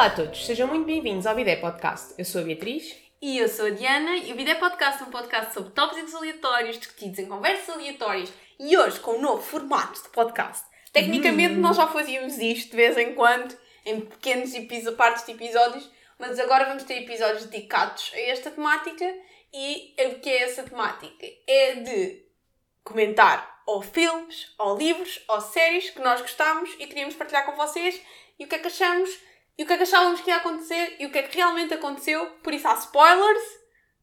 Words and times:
Olá 0.00 0.06
a 0.06 0.14
todos, 0.14 0.46
sejam 0.46 0.66
muito 0.66 0.86
bem-vindos 0.86 1.26
ao 1.26 1.34
Bidé 1.34 1.56
Podcast. 1.56 2.14
Eu 2.16 2.24
sou 2.24 2.40
a 2.40 2.44
Beatriz. 2.44 2.96
E 3.20 3.36
eu 3.36 3.46
sou 3.46 3.66
a 3.66 3.68
Diana 3.70 4.16
e 4.16 4.32
o 4.32 4.34
Bidé 4.34 4.54
Podcast 4.54 5.02
é 5.02 5.04
um 5.04 5.10
podcast 5.10 5.52
sobre 5.52 5.72
tópicos 5.72 6.14
aleatórios 6.14 6.78
discutidos 6.78 7.18
em 7.18 7.26
conversas 7.26 7.68
aleatórias 7.68 8.32
e 8.58 8.78
hoje 8.78 8.98
com 8.98 9.18
um 9.18 9.20
novo 9.20 9.42
formato 9.42 10.02
de 10.02 10.08
podcast. 10.08 10.64
Tecnicamente 10.90 11.56
nós 11.56 11.76
já 11.76 11.86
fazíamos 11.86 12.38
isto 12.38 12.70
de 12.70 12.76
vez 12.78 12.96
em 12.96 13.14
quando, 13.14 13.54
em 13.84 14.00
pequenos 14.00 14.54
partes 14.96 15.26
de 15.26 15.32
episódios, 15.32 15.90
mas 16.18 16.38
agora 16.38 16.64
vamos 16.64 16.84
ter 16.84 17.02
episódios 17.02 17.44
dedicados 17.44 18.10
a 18.14 18.20
esta 18.20 18.50
temática 18.50 19.04
e 19.52 19.94
o 19.98 20.18
que 20.18 20.30
é 20.30 20.44
essa 20.44 20.62
temática? 20.62 21.26
É 21.46 21.74
de 21.74 22.24
comentar 22.82 23.60
ou 23.66 23.82
filmes, 23.82 24.54
ou 24.58 24.78
livros, 24.78 25.22
ou 25.28 25.42
séries 25.42 25.90
que 25.90 26.00
nós 26.00 26.22
gostamos 26.22 26.70
e 26.78 26.86
queríamos 26.86 27.16
partilhar 27.16 27.44
com 27.44 27.52
vocês 27.52 28.00
e 28.38 28.46
o 28.46 28.48
que 28.48 28.54
é 28.54 28.58
que 28.60 28.68
achamos 28.68 29.10
e 29.60 29.62
o 29.62 29.66
que 29.66 29.74
é 29.74 29.76
que 29.76 29.82
achávamos 29.82 30.22
que 30.22 30.30
ia 30.30 30.36
acontecer 30.36 30.96
e 30.98 31.04
o 31.04 31.10
que 31.10 31.18
é 31.18 31.22
que 31.22 31.36
realmente 31.36 31.74
aconteceu. 31.74 32.24
Por 32.42 32.54
isso 32.54 32.66
há 32.66 32.72
spoilers, 32.76 33.42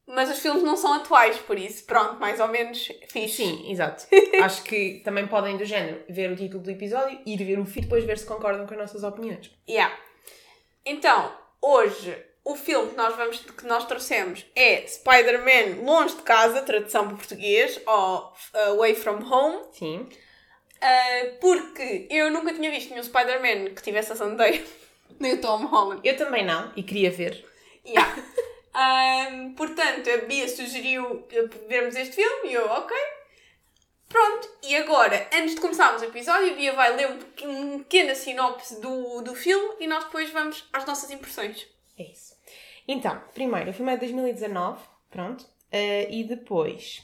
mas 0.05 0.29
os 0.29 0.37
filmes 0.37 0.61
não 0.61 0.77
são 0.77 0.93
atuais, 0.93 1.35
por 1.37 1.57
isso, 1.57 1.83
pronto, 1.83 2.19
mais 2.19 2.39
ou 2.39 2.47
menos 2.47 2.91
fixe. 3.09 3.37
Sim, 3.37 3.71
exato. 3.71 4.05
Acho 4.43 4.61
que 4.61 5.01
também 5.03 5.25
podem, 5.25 5.57
do 5.57 5.65
género, 5.65 6.03
ver 6.07 6.31
o 6.31 6.35
título 6.35 6.61
do 6.61 6.69
episódio, 6.69 7.19
ir 7.25 7.43
ver 7.43 7.57
o 7.57 7.65
feed 7.65 7.79
e 7.79 7.81
depois 7.81 8.03
ver 8.03 8.19
se 8.19 8.25
concordam 8.27 8.67
com 8.67 8.73
as 8.75 8.79
nossas 8.81 9.03
opiniões. 9.03 9.49
Yeah. 9.67 9.97
Então, 10.85 11.35
hoje, 11.59 12.15
o 12.45 12.55
filme 12.55 12.91
que 12.91 12.95
nós, 12.95 13.15
vamos, 13.15 13.39
que 13.39 13.65
nós 13.65 13.83
trouxemos 13.87 14.45
é 14.55 14.85
Spider-Man 14.85 15.83
Longe 15.83 16.17
de 16.17 16.21
Casa, 16.21 16.61
tradução 16.61 17.07
para 17.07 17.17
português, 17.17 17.81
ou 17.87 18.31
uh, 18.53 18.57
Away 18.73 18.93
From 18.93 19.27
Home. 19.27 19.65
Sim. 19.71 20.07
Uh, 20.77 21.39
porque 21.41 22.07
eu 22.11 22.29
nunca 22.29 22.53
tinha 22.53 22.69
visto 22.69 22.91
nenhum 22.91 23.01
Spider-Man 23.01 23.73
que 23.73 23.81
tivesse 23.81 24.11
a 24.11 24.15
Zendaya, 24.15 24.63
nem 25.19 25.33
o 25.33 25.41
Tom 25.41 25.65
Holland. 25.65 26.01
Eu 26.03 26.15
também 26.17 26.45
não, 26.45 26.71
e 26.75 26.83
queria 26.83 27.11
ver. 27.11 27.45
Yeah. 27.85 28.15
Um, 28.77 29.55
portanto, 29.55 30.07
a 30.07 30.17
Bia 30.27 30.47
sugeriu 30.47 31.25
vermos 31.67 31.95
este 31.95 32.13
filme 32.15 32.49
e 32.49 32.53
eu, 32.53 32.67
ok. 32.67 32.95
Pronto, 34.07 34.47
e 34.61 34.75
agora, 34.75 35.27
antes 35.33 35.55
de 35.55 35.61
começarmos 35.61 36.03
o 36.03 36.05
episódio, 36.05 36.51
a 36.51 36.55
Bia 36.55 36.73
vai 36.73 36.95
ler 36.95 37.09
um 37.09 37.17
uma 37.49 37.79
pequena 37.79 38.13
sinopse 38.13 38.79
do, 38.79 39.21
do 39.21 39.33
filme 39.33 39.77
e 39.79 39.87
nós 39.87 40.03
depois 40.03 40.29
vamos 40.29 40.63
às 40.71 40.85
nossas 40.85 41.09
impressões. 41.09 41.67
É 41.97 42.03
isso. 42.03 42.35
Então, 42.87 43.19
primeiro, 43.33 43.71
o 43.71 43.73
filme 43.73 43.91
é 43.91 43.95
de 43.95 44.01
2019, 44.01 44.79
pronto. 45.09 45.43
eh, 45.71 46.07
e 46.11 46.23
depois. 46.23 47.01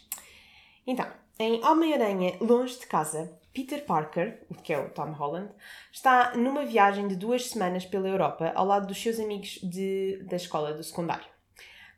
Então, 0.85 1.11
em 1.39 1.63
Homem-Aranha 1.65 2.37
Longe 2.39 2.77
de 2.79 2.85
Casa, 2.85 3.35
Peter 3.53 3.85
Parker, 3.85 4.41
que 4.63 4.73
é 4.73 4.79
o 4.79 4.89
Tom 4.89 5.11
Holland, 5.11 5.49
está 5.91 6.35
numa 6.35 6.65
viagem 6.65 7.07
de 7.07 7.15
duas 7.15 7.47
semanas 7.49 7.85
pela 7.85 8.07
Europa 8.07 8.51
ao 8.55 8.65
lado 8.65 8.87
dos 8.87 9.01
seus 9.01 9.19
amigos 9.19 9.59
de, 9.61 10.23
da 10.27 10.35
escola 10.37 10.73
do 10.73 10.83
secundário. 10.83 11.25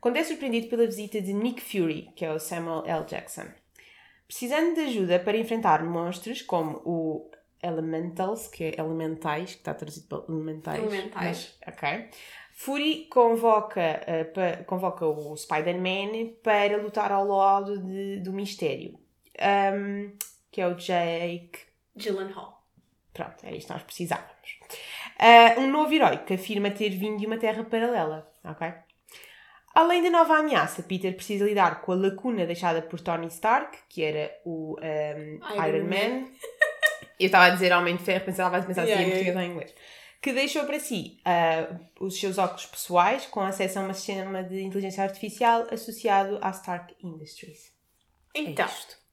Quando 0.01 0.17
é 0.17 0.23
surpreendido 0.23 0.67
pela 0.67 0.85
visita 0.85 1.21
de 1.21 1.33
Nick 1.33 1.61
Fury, 1.61 2.11
que 2.15 2.25
é 2.25 2.31
o 2.31 2.39
Samuel 2.39 2.83
L. 2.85 3.05
Jackson. 3.05 3.45
Precisando 4.27 4.75
de 4.75 4.81
ajuda 4.81 5.19
para 5.19 5.37
enfrentar 5.37 5.83
monstros 5.83 6.41
como 6.41 6.81
o 6.85 7.31
Elementals, 7.63 8.47
que 8.47 8.63
é 8.65 8.79
elementais, 8.79 9.51
que 9.53 9.57
está 9.61 9.73
traduzido 9.73 10.07
para 10.07 10.31
elementais. 10.31 10.83
Elementais. 10.83 11.57
mas- 11.65 11.73
ok. 11.75 12.09
Fury 12.53 13.07
convoca, 13.09 13.81
eh, 13.81 14.23
pa- 14.25 14.63
convoca 14.65 15.05
o 15.05 15.35
Spider-Man 15.35 16.33
para 16.43 16.77
lutar 16.77 17.11
ao 17.11 17.25
lado 17.27 17.79
de- 17.79 18.19
do 18.19 18.31
mistério, 18.31 18.99
Ahm, 19.39 20.11
que 20.55 20.61
é 20.61 20.67
o 20.67 20.75
Jake. 20.75 21.59
Gyllenhaal. 21.97 22.65
Pronto, 23.13 23.35
era 23.43 23.53
isto 23.53 23.67
que 23.67 23.73
nós 23.73 23.83
precisávamos. 23.83 24.59
Ah, 25.19 25.59
um 25.59 25.69
novo 25.69 25.93
herói 25.93 26.19
que 26.19 26.35
afirma 26.35 26.71
ter 26.71 26.91
vindo 26.91 27.19
de 27.19 27.25
uma 27.25 27.37
terra 27.37 27.65
paralela, 27.65 28.31
ok? 28.41 28.73
Além 29.73 30.01
da 30.01 30.09
nova 30.09 30.37
ameaça, 30.37 30.81
Peter 30.81 31.13
precisa 31.13 31.43
lidar 31.43 31.81
com 31.81 31.91
a 31.91 31.95
lacuna 31.95 32.45
deixada 32.45 32.81
por 32.81 33.01
Tony 33.01 33.27
Stark, 33.27 33.77
que 33.89 34.01
era 34.01 34.33
o 34.45 34.77
ahm, 34.81 35.39
Iron 35.55 35.67
Iron, 35.67 35.83
Man. 35.89 36.21
Man. 36.21 36.31
Eu 37.19 37.25
estava 37.25 37.47
a 37.47 37.49
dizer 37.49 37.73
Homem 37.73 37.97
de 37.97 38.03
Ferro, 38.03 38.23
pensava 38.23 38.57
a 38.57 38.63
pensar 38.63 38.83
assim 38.83 38.91
Yeah, 38.91 39.07
em 39.07 39.11
português 39.11 39.35
ou 39.35 39.41
em 39.41 39.51
inglês. 39.51 39.75
Que 40.21 40.31
deixou 40.31 40.63
para 40.63 40.79
si 40.79 41.19
ah, 41.25 41.79
os 41.99 42.17
seus 42.17 42.37
óculos 42.37 42.65
pessoais 42.65 43.25
com 43.25 43.41
acesso 43.41 43.79
a 43.79 43.81
um 43.81 43.93
sistema 43.93 44.41
de 44.41 44.61
inteligência 44.61 45.03
artificial 45.03 45.67
associado 45.69 46.39
à 46.41 46.49
Stark 46.51 46.95
Industries. 47.03 47.73
Então, 48.33 48.65
É. 48.65 49.04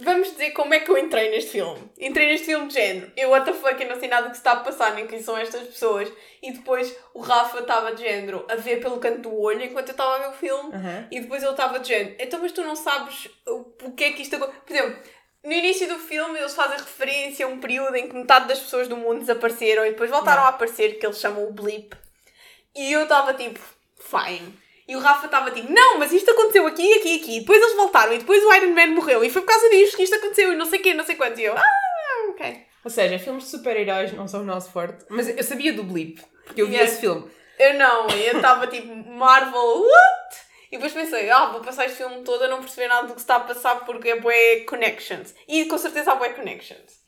vamos 0.00 0.30
dizer 0.32 0.50
como 0.52 0.72
é 0.74 0.80
que 0.80 0.90
eu 0.90 0.98
entrei 0.98 1.30
neste 1.30 1.52
filme. 1.52 1.90
Entrei 1.98 2.26
neste 2.26 2.46
filme 2.46 2.68
de 2.68 2.74
género. 2.74 3.12
Eu, 3.16 3.30
what 3.30 3.44
the 3.44 3.52
fuck, 3.52 3.80
eu 3.82 3.88
não 3.88 3.98
sei 3.98 4.08
nada 4.08 4.24
do 4.24 4.30
que 4.30 4.36
se 4.36 4.40
está 4.40 4.52
a 4.52 4.60
passar, 4.60 4.94
nem 4.94 5.06
quem 5.06 5.22
são 5.22 5.36
estas 5.36 5.62
pessoas. 5.62 6.10
E 6.42 6.52
depois 6.52 6.94
o 7.14 7.20
Rafa 7.20 7.60
estava 7.60 7.94
de 7.94 8.02
género 8.02 8.44
a 8.48 8.54
ver 8.54 8.80
pelo 8.80 8.98
canto 8.98 9.28
do 9.28 9.40
olho 9.40 9.62
enquanto 9.62 9.88
eu 9.88 9.92
estava 9.92 10.16
a 10.16 10.18
ver 10.18 10.28
o 10.28 10.32
filme. 10.32 10.74
Aham. 10.74 11.08
E 11.10 11.20
depois 11.20 11.42
ele 11.42 11.52
estava 11.52 11.80
de 11.80 11.88
género. 11.88 12.16
Então, 12.18 12.40
mas 12.40 12.52
tu 12.52 12.62
não 12.62 12.76
sabes 12.76 13.28
o, 13.46 13.92
que 13.92 14.04
é 14.04 14.12
que 14.12 14.22
isto 14.22 14.36
acontece. 14.36 14.60
Por 14.64 14.76
exemplo, 14.76 15.02
no 15.44 15.52
início 15.52 15.88
do 15.88 15.98
filme 15.98 16.38
eles 16.38 16.54
fazem 16.54 16.78
referência 16.78 17.46
a 17.46 17.48
um 17.48 17.58
período 17.58 17.96
em 17.96 18.08
que 18.08 18.14
metade 18.14 18.48
das 18.48 18.60
pessoas 18.60 18.88
do 18.88 18.96
mundo 18.96 19.20
desapareceram 19.20 19.86
e 19.86 19.90
depois 19.90 20.10
voltaram 20.10 20.42
a 20.44 20.48
aparecer, 20.48 20.98
que 20.98 21.06
eles 21.06 21.20
chamam 21.20 21.48
o 21.48 21.52
blip. 21.52 21.96
E 22.74 22.92
eu 22.92 23.02
estava 23.02 23.34
tipo, 23.34 23.60
fine. 23.98 24.67
E 24.88 24.96
o 24.96 25.00
Rafa 25.00 25.26
estava 25.26 25.50
tipo, 25.50 25.70
não, 25.70 25.98
mas 25.98 26.10
isto 26.12 26.30
aconteceu 26.30 26.66
aqui, 26.66 26.94
aqui, 26.94 27.16
aqui. 27.20 27.36
E 27.36 27.40
depois 27.40 27.60
eles 27.62 27.76
voltaram 27.76 28.14
e 28.14 28.18
depois 28.18 28.42
o 28.42 28.52
Iron 28.54 28.72
Man 28.74 28.86
morreu. 28.88 29.22
E 29.22 29.28
foi 29.28 29.42
por 29.42 29.48
causa 29.48 29.68
disto 29.68 29.96
que 29.96 30.02
isto 30.02 30.16
aconteceu 30.16 30.52
e 30.52 30.56
não 30.56 30.64
sei 30.64 30.78
o 30.78 30.82
quê, 30.82 30.94
não 30.94 31.04
sei 31.04 31.14
quanto. 31.14 31.38
E 31.38 31.44
eu, 31.44 31.54
ah, 31.56 31.62
ok. 32.30 32.64
Ou 32.84 32.90
seja, 32.90 33.18
filmes 33.18 33.44
de 33.44 33.50
super-heróis 33.50 34.12
não 34.14 34.26
são 34.26 34.40
o 34.40 34.44
nosso 34.44 34.70
forte. 34.72 35.04
Mas 35.10 35.28
eu 35.28 35.44
sabia 35.44 35.74
do 35.74 35.82
Blip, 35.82 36.22
porque 36.44 36.62
eu 36.62 36.66
vi 36.66 36.74
Yes. 36.76 36.92
esse 36.92 37.00
filme. 37.00 37.30
Eu 37.58 37.74
não, 37.74 38.08
eu 38.08 38.36
estava 38.36 38.66
tipo, 38.66 38.94
Marvel, 39.10 39.60
what? 39.82 40.36
E 40.70 40.76
depois 40.76 40.92
pensei, 40.92 41.28
ah, 41.28 41.46
vou 41.46 41.60
passar 41.60 41.84
este 41.86 41.98
filme 41.98 42.22
todo 42.22 42.44
a 42.44 42.48
não 42.48 42.60
perceber 42.60 42.88
nada 42.88 43.08
do 43.08 43.14
que 43.14 43.20
está 43.20 43.36
a 43.36 43.40
passar 43.40 43.84
porque 43.84 44.10
é 44.10 44.20
bué 44.20 44.60
connections. 44.60 45.34
E 45.46 45.64
com 45.66 45.76
certeza 45.76 46.12
há 46.12 46.14
bué 46.14 46.30
connections. 46.30 46.98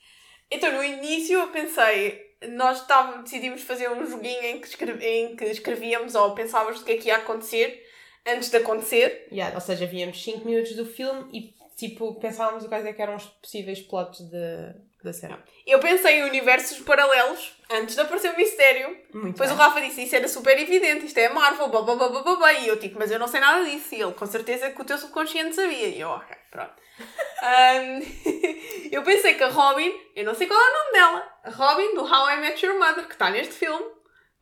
Então 0.50 0.72
no 0.72 0.82
início 0.84 1.38
eu 1.38 1.48
pensei, 1.48 2.20
nós 2.48 2.80
estávamos, 2.80 3.24
decidimos 3.24 3.62
fazer 3.62 3.90
um 3.90 4.06
joguinho 4.06 4.42
em 4.44 4.60
que, 4.60 4.84
em 5.04 5.36
que 5.36 5.44
escrevíamos 5.44 6.14
ou 6.14 6.34
pensávamos 6.34 6.80
o 6.80 6.84
que 6.84 6.92
é 6.92 6.96
que 6.96 7.08
ia 7.08 7.16
acontecer 7.16 7.86
antes 8.26 8.50
de 8.50 8.56
acontecer. 8.56 9.28
Yeah, 9.30 9.54
ou 9.54 9.60
seja, 9.60 9.86
víamos 9.86 10.22
5 10.22 10.44
minutos 10.44 10.74
do 10.74 10.86
filme 10.86 11.28
e 11.32 11.54
tipo 11.76 12.14
pensávamos 12.14 12.66
quais 12.66 12.84
é 12.84 12.92
que 12.92 13.02
eram 13.02 13.16
os 13.16 13.24
possíveis 13.24 13.80
plots 13.80 14.20
de, 14.20 14.74
da 15.02 15.12
série. 15.12 15.36
Eu 15.66 15.78
pensei 15.80 16.20
em 16.20 16.24
universos 16.24 16.78
paralelos 16.80 17.54
antes 17.70 17.94
de 17.94 18.00
aparecer 18.00 18.32
o 18.32 18.36
mistério. 18.36 18.88
Muito 19.12 19.32
Depois 19.32 19.50
bem. 19.50 19.58
o 19.58 19.60
Rafa 19.60 19.80
disse, 19.80 20.02
isso 20.02 20.16
era 20.16 20.28
super 20.28 20.58
evidente, 20.58 21.06
isto 21.06 21.18
é 21.18 21.28
Marvel, 21.28 21.68
blá 21.68 21.82
blá 21.82 21.94
blá 21.96 22.08
blá 22.08 22.36
blá. 22.36 22.52
E 22.52 22.68
eu 22.68 22.78
tipo, 22.78 22.98
mas 22.98 23.10
eu 23.10 23.18
não 23.18 23.28
sei 23.28 23.40
nada 23.40 23.64
disso. 23.64 23.94
E 23.94 24.00
ele, 24.02 24.12
com 24.12 24.26
certeza 24.26 24.70
que 24.70 24.80
o 24.80 24.84
teu 24.84 24.98
subconsciente 24.98 25.54
sabia. 25.54 25.88
E 25.88 26.00
eu, 26.00 26.08
ok, 26.08 26.36
pronto. 26.50 26.74
Ahm, 27.42 28.00
eu 28.92 29.02
pensei 29.02 29.34
que 29.34 29.42
a 29.42 29.48
Robin, 29.48 29.92
eu 30.14 30.24
não 30.24 30.34
sei 30.34 30.46
qual 30.46 30.60
é 30.60 30.68
o 30.68 30.72
nome 30.78 30.92
dela, 30.92 31.38
a 31.44 31.50
Robin 31.50 31.94
do 31.94 32.02
How 32.02 32.30
I 32.30 32.36
Met 32.40 32.64
Your 32.66 32.78
Mother, 32.78 33.06
que 33.06 33.12
está 33.14 33.30
neste 33.30 33.54
filme, 33.54 33.84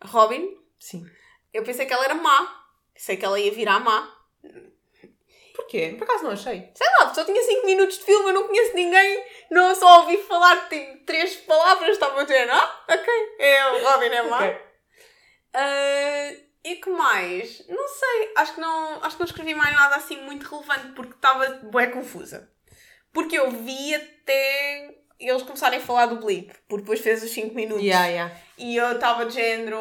Robin, 0.04 0.56
Sim. 0.80 1.06
eu 1.52 1.62
pensei 1.62 1.86
que 1.86 1.92
ela 1.92 2.04
era 2.04 2.14
má. 2.14 2.64
Sei 2.96 3.16
que 3.16 3.24
ela 3.24 3.38
ia 3.38 3.52
virar 3.52 3.78
má. 3.78 4.12
Porquê? 5.68 5.94
Por 5.98 6.04
acaso 6.04 6.24
não 6.24 6.30
achei. 6.30 6.70
Sei 6.74 6.86
lá, 6.98 7.12
só 7.12 7.22
tinha 7.24 7.42
5 7.42 7.66
minutos 7.66 7.98
de 7.98 8.04
filme, 8.04 8.30
eu 8.30 8.32
não 8.32 8.46
conheço 8.48 8.74
ninguém, 8.74 9.22
não 9.50 9.74
só 9.74 10.00
ouvi 10.00 10.16
falar 10.16 10.66
tipo, 10.66 11.04
três 11.04 11.36
palavras, 11.36 11.90
estava 11.90 12.18
a 12.18 12.24
dizer, 12.24 12.48
ah, 12.50 12.84
ok, 12.88 13.14
é, 13.38 13.60
a 13.60 13.70
Robin 13.82 14.06
é 14.06 14.22
má. 14.22 14.38
Ok. 14.38 14.60
Ah, 15.52 16.32
e 16.64 16.76
que 16.76 16.88
mais? 16.88 17.68
Não 17.68 17.86
sei, 17.86 18.32
acho 18.36 18.54
que 18.54 18.60
não, 18.60 19.04
acho 19.04 19.16
que 19.16 19.20
não 19.20 19.26
escrevi 19.26 19.54
mais 19.54 19.74
nada 19.74 19.96
assim 19.96 20.22
muito 20.22 20.48
relevante 20.48 20.94
porque 20.94 21.12
estava 21.12 21.46
bué 21.64 21.88
confusa. 21.88 22.50
Porque 23.12 23.38
eu 23.38 23.50
vi 23.50 23.94
até 23.94 24.94
eles 25.20 25.42
começarem 25.42 25.80
a 25.80 25.82
falar 25.82 26.06
do 26.06 26.16
blip, 26.16 26.50
porque 26.66 26.82
depois 26.82 27.00
fez 27.00 27.22
os 27.22 27.30
5 27.30 27.54
minutos. 27.54 27.84
Yeah, 27.84 28.06
yeah. 28.06 28.36
E 28.56 28.74
eu 28.74 28.92
estava 28.92 29.26
de 29.26 29.34
género, 29.34 29.78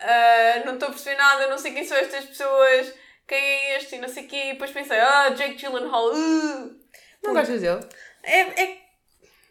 ah, 0.00 0.62
não 0.66 0.74
estou 0.74 0.88
a 0.88 0.92
perceber 0.92 1.16
nada, 1.16 1.46
não 1.46 1.58
sei 1.58 1.72
quem 1.72 1.84
são 1.84 1.96
estas 1.96 2.24
pessoas, 2.24 2.92
quem 3.28 3.38
é 3.38 3.76
este 3.76 3.96
e 3.96 3.98
não 4.00 4.08
sei 4.08 4.24
o 4.24 4.28
quê. 4.28 4.36
E 4.46 4.52
depois 4.54 4.70
pensei, 4.70 4.98
ah, 4.98 5.28
Jake 5.30 5.56
Gyllenhaal, 5.56 6.08
uh. 6.12 6.76
Não 7.22 7.34
gostas 7.34 7.60
dele? 7.60 7.80
é, 8.22 8.62
é 8.62 8.78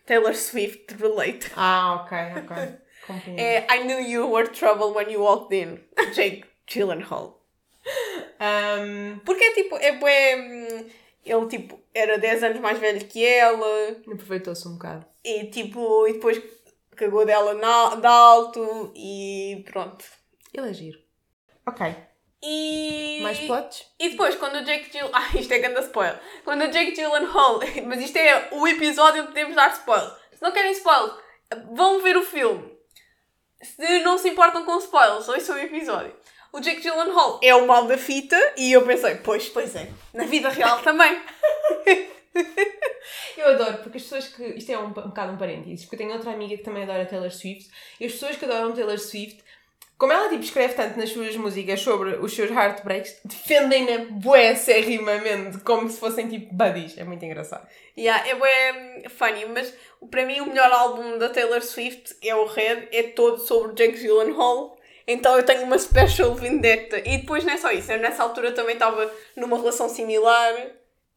Taylor 0.06 0.34
Swift 0.36 0.94
relate. 0.96 1.52
Ah, 1.56 2.02
ok, 2.04 2.18
ok. 2.44 2.78
Compreendo. 3.08 3.40
É 3.40 3.66
I 3.70 3.84
knew 3.84 4.00
you 4.02 4.30
were 4.30 4.48
trouble 4.50 4.94
when 4.94 5.10
you 5.10 5.22
walked 5.22 5.56
in, 5.56 5.80
Jake 6.14 6.46
Gyllenhaal. 6.68 7.38
Um, 8.40 9.20
Porque 9.26 9.44
é 9.44 9.54
tipo, 9.54 9.78
é 9.78 9.92
hum, 10.36 10.90
ele 11.26 11.48
tipo, 11.48 11.80
era 11.94 12.18
10 12.18 12.44
anos 12.44 12.60
mais 12.60 12.78
velho 12.80 13.06
que 13.06 13.26
ela 13.26 13.92
Aproveitou-se 14.12 14.68
um 14.68 14.74
bocado. 14.74 15.06
e 15.24 15.46
tipo, 15.46 16.08
e 16.08 16.14
depois 16.14 16.42
cagou 16.96 17.26
dela 17.26 17.54
na, 17.54 17.96
de 17.96 18.06
alto 18.08 18.92
e 18.96 19.64
pronto. 19.72 20.04
Ele 20.54 20.70
é 20.70 20.74
giro. 20.74 21.00
Ok. 21.66 21.96
E... 22.50 23.20
Mais 23.22 23.40
plots? 23.40 23.86
E 24.00 24.10
depois, 24.10 24.36
quando 24.36 24.56
o 24.56 24.64
Jake 24.64 24.90
Gyllenhaal... 24.90 25.12
Ah, 25.22 25.38
isto 25.38 25.52
é 25.52 25.60
grande 25.60 25.82
spoiler. 25.82 26.18
Quando 26.46 26.64
o 26.64 26.68
Jake 26.70 26.94
Gyllenhaal... 26.94 27.60
Mas 27.86 28.00
isto 28.00 28.16
é 28.16 28.48
o 28.54 28.66
episódio 28.66 29.24
onde 29.24 29.32
podemos 29.32 29.54
dar 29.54 29.74
spoiler. 29.74 30.10
Se 30.34 30.42
não 30.42 30.54
querem 30.54 30.72
spoiler, 30.72 31.14
vão 31.74 32.02
ver 32.02 32.16
o 32.16 32.24
filme. 32.24 32.72
se 33.62 34.00
não 34.00 34.18
se 34.18 34.30
importam 34.30 34.64
com 34.64 34.78
spoilers, 34.78 35.28
ouçam 35.28 35.58
o 35.58 35.60
episódio. 35.60 36.16
O 36.54 36.62
Jake 36.62 36.82
Gyllenhaal 36.82 37.42
é 37.44 37.54
o 37.54 37.68
mal 37.68 37.86
da 37.86 37.98
fita 37.98 38.38
e 38.56 38.72
eu 38.72 38.86
pensei, 38.86 39.16
pois, 39.16 39.50
pois 39.50 39.76
é, 39.76 39.90
na 40.14 40.24
vida 40.24 40.48
real 40.48 40.82
também. 40.82 41.22
Eu 43.38 43.50
adoro, 43.50 43.78
porque 43.78 43.98
as 43.98 44.04
pessoas 44.04 44.28
que. 44.28 44.44
Isto 44.44 44.72
é 44.72 44.78
um, 44.78 44.88
um 44.88 44.92
bocado 44.92 45.34
um 45.34 45.38
parênteses, 45.38 45.86
porque 45.86 45.96
eu 45.96 46.00
tenho 46.00 46.14
outra 46.14 46.32
amiga 46.32 46.58
que 46.58 46.64
também 46.64 46.84
adora 46.84 47.06
Taylor 47.06 47.32
Swift, 47.32 47.70
e 48.00 48.06
as 48.06 48.12
pessoas 48.12 48.36
que 48.36 48.46
adoram 48.46 48.74
Taylor 48.74 48.98
Swift, 48.98 49.44
como 49.98 50.14
ela 50.14 50.30
tipo, 50.30 50.44
escreve 50.44 50.76
tanto 50.76 51.00
nas 51.00 51.10
suas 51.10 51.36
músicas 51.36 51.82
sobre 51.82 52.18
os 52.18 52.34
seus 52.34 52.52
heartbreaks, 52.52 53.20
defendem-na 53.26 54.06
bué-serrimamente, 54.12 55.58
como 55.60 55.90
se 55.90 56.00
fossem 56.00 56.28
tipo 56.28 56.54
buddies. 56.54 56.98
É 56.98 57.04
muito 57.04 57.26
engraçado. 57.26 57.68
Yeah, 57.98 58.28
é 58.30 58.36
bem 58.36 59.10
funny, 59.10 59.46
mas 59.48 59.74
para 60.12 60.26
mim 60.26 60.40
o 60.42 60.46
melhor 60.46 60.72
álbum 60.72 61.18
da 61.18 61.30
Taylor 61.30 61.64
Swift 61.64 62.16
é 62.24 62.36
o 62.36 62.46
Red, 62.46 62.90
é 62.92 63.04
todo 63.04 63.40
sobre 63.40 63.74
Jake 63.74 63.98
Gyllenhaal. 63.98 64.78
Então 65.08 65.36
eu 65.36 65.44
tenho 65.44 65.64
uma 65.64 65.80
special 65.80 66.36
vendetta. 66.36 67.00
E 67.00 67.18
depois 67.18 67.44
não 67.44 67.54
é 67.54 67.58
só 67.58 67.72
isso, 67.72 67.92
eu 67.92 68.00
nessa 68.00 68.22
altura 68.22 68.52
também 68.52 68.74
estava 68.74 69.12
numa 69.36 69.58
relação 69.58 69.90
similar, 69.90 70.54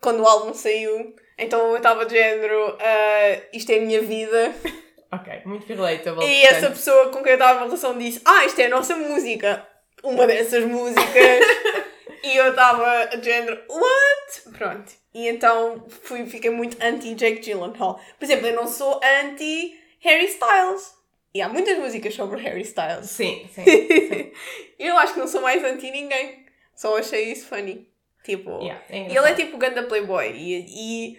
quando 0.00 0.22
o 0.22 0.26
álbum 0.26 0.54
saiu. 0.54 1.14
Então 1.36 1.70
eu 1.70 1.76
estava 1.76 2.06
de 2.06 2.14
género, 2.14 2.78
ah, 2.80 3.42
isto 3.52 3.70
é 3.72 3.76
a 3.76 3.80
minha 3.82 4.00
vida. 4.00 4.54
Ok, 5.12 5.42
muito 5.44 5.66
relatable. 5.66 6.24
E 6.24 6.44
essa 6.44 6.70
pessoa 6.70 7.10
com 7.10 7.22
quem 7.22 7.32
eu 7.32 7.38
estava 7.38 7.60
em 7.60 7.64
relação 7.64 7.98
disse: 7.98 8.20
Ah, 8.24 8.44
isto 8.44 8.60
é 8.60 8.66
a 8.66 8.70
nossa 8.70 8.96
música. 8.96 9.66
Uma 10.02 10.26
dessas 10.26 10.64
músicas. 10.64 11.04
e 12.22 12.36
eu 12.36 12.50
estava 12.50 13.16
de 13.16 13.24
género: 13.24 13.60
What? 13.68 14.56
Pronto. 14.56 14.92
E 15.12 15.26
então 15.26 15.84
fui, 15.88 16.26
fiquei 16.26 16.50
muito 16.50 16.76
anti-Jake 16.80 17.40
Gyllenhaal. 17.40 18.00
Por 18.18 18.24
exemplo, 18.24 18.46
eu 18.46 18.54
não 18.54 18.66
sou 18.66 19.00
anti-Harry 19.02 20.26
Styles. 20.26 20.94
E 21.34 21.40
há 21.40 21.48
muitas 21.48 21.78
músicas 21.78 22.14
sobre 22.14 22.40
Harry 22.42 22.62
Styles. 22.62 23.10
Sim, 23.10 23.48
sim. 23.54 23.64
sim. 23.64 24.32
eu 24.78 24.96
acho 24.98 25.14
que 25.14 25.20
não 25.20 25.28
sou 25.28 25.40
mais 25.40 25.62
anti 25.64 25.90
ninguém. 25.90 26.46
Só 26.74 26.96
achei 26.96 27.32
isso 27.32 27.46
funny. 27.46 27.88
Tipo, 28.24 28.60
Yeah, 28.60 28.82
é 28.90 29.06
ele 29.06 29.18
é 29.18 29.34
tipo 29.34 29.56
ganda 29.56 29.82
playboy. 29.82 30.30
E, 30.32 30.66
e 30.68 31.18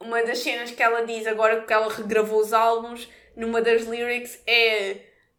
uma 0.00 0.22
das 0.22 0.38
cenas 0.38 0.70
que 0.70 0.82
ela 0.82 1.04
diz 1.04 1.26
agora 1.26 1.62
que 1.62 1.72
ela 1.72 1.92
regravou 1.92 2.40
os 2.40 2.52
álbuns, 2.52 3.08
numa 3.36 3.60
das 3.60 3.82
lyrics, 3.82 4.40
é. 4.46 4.96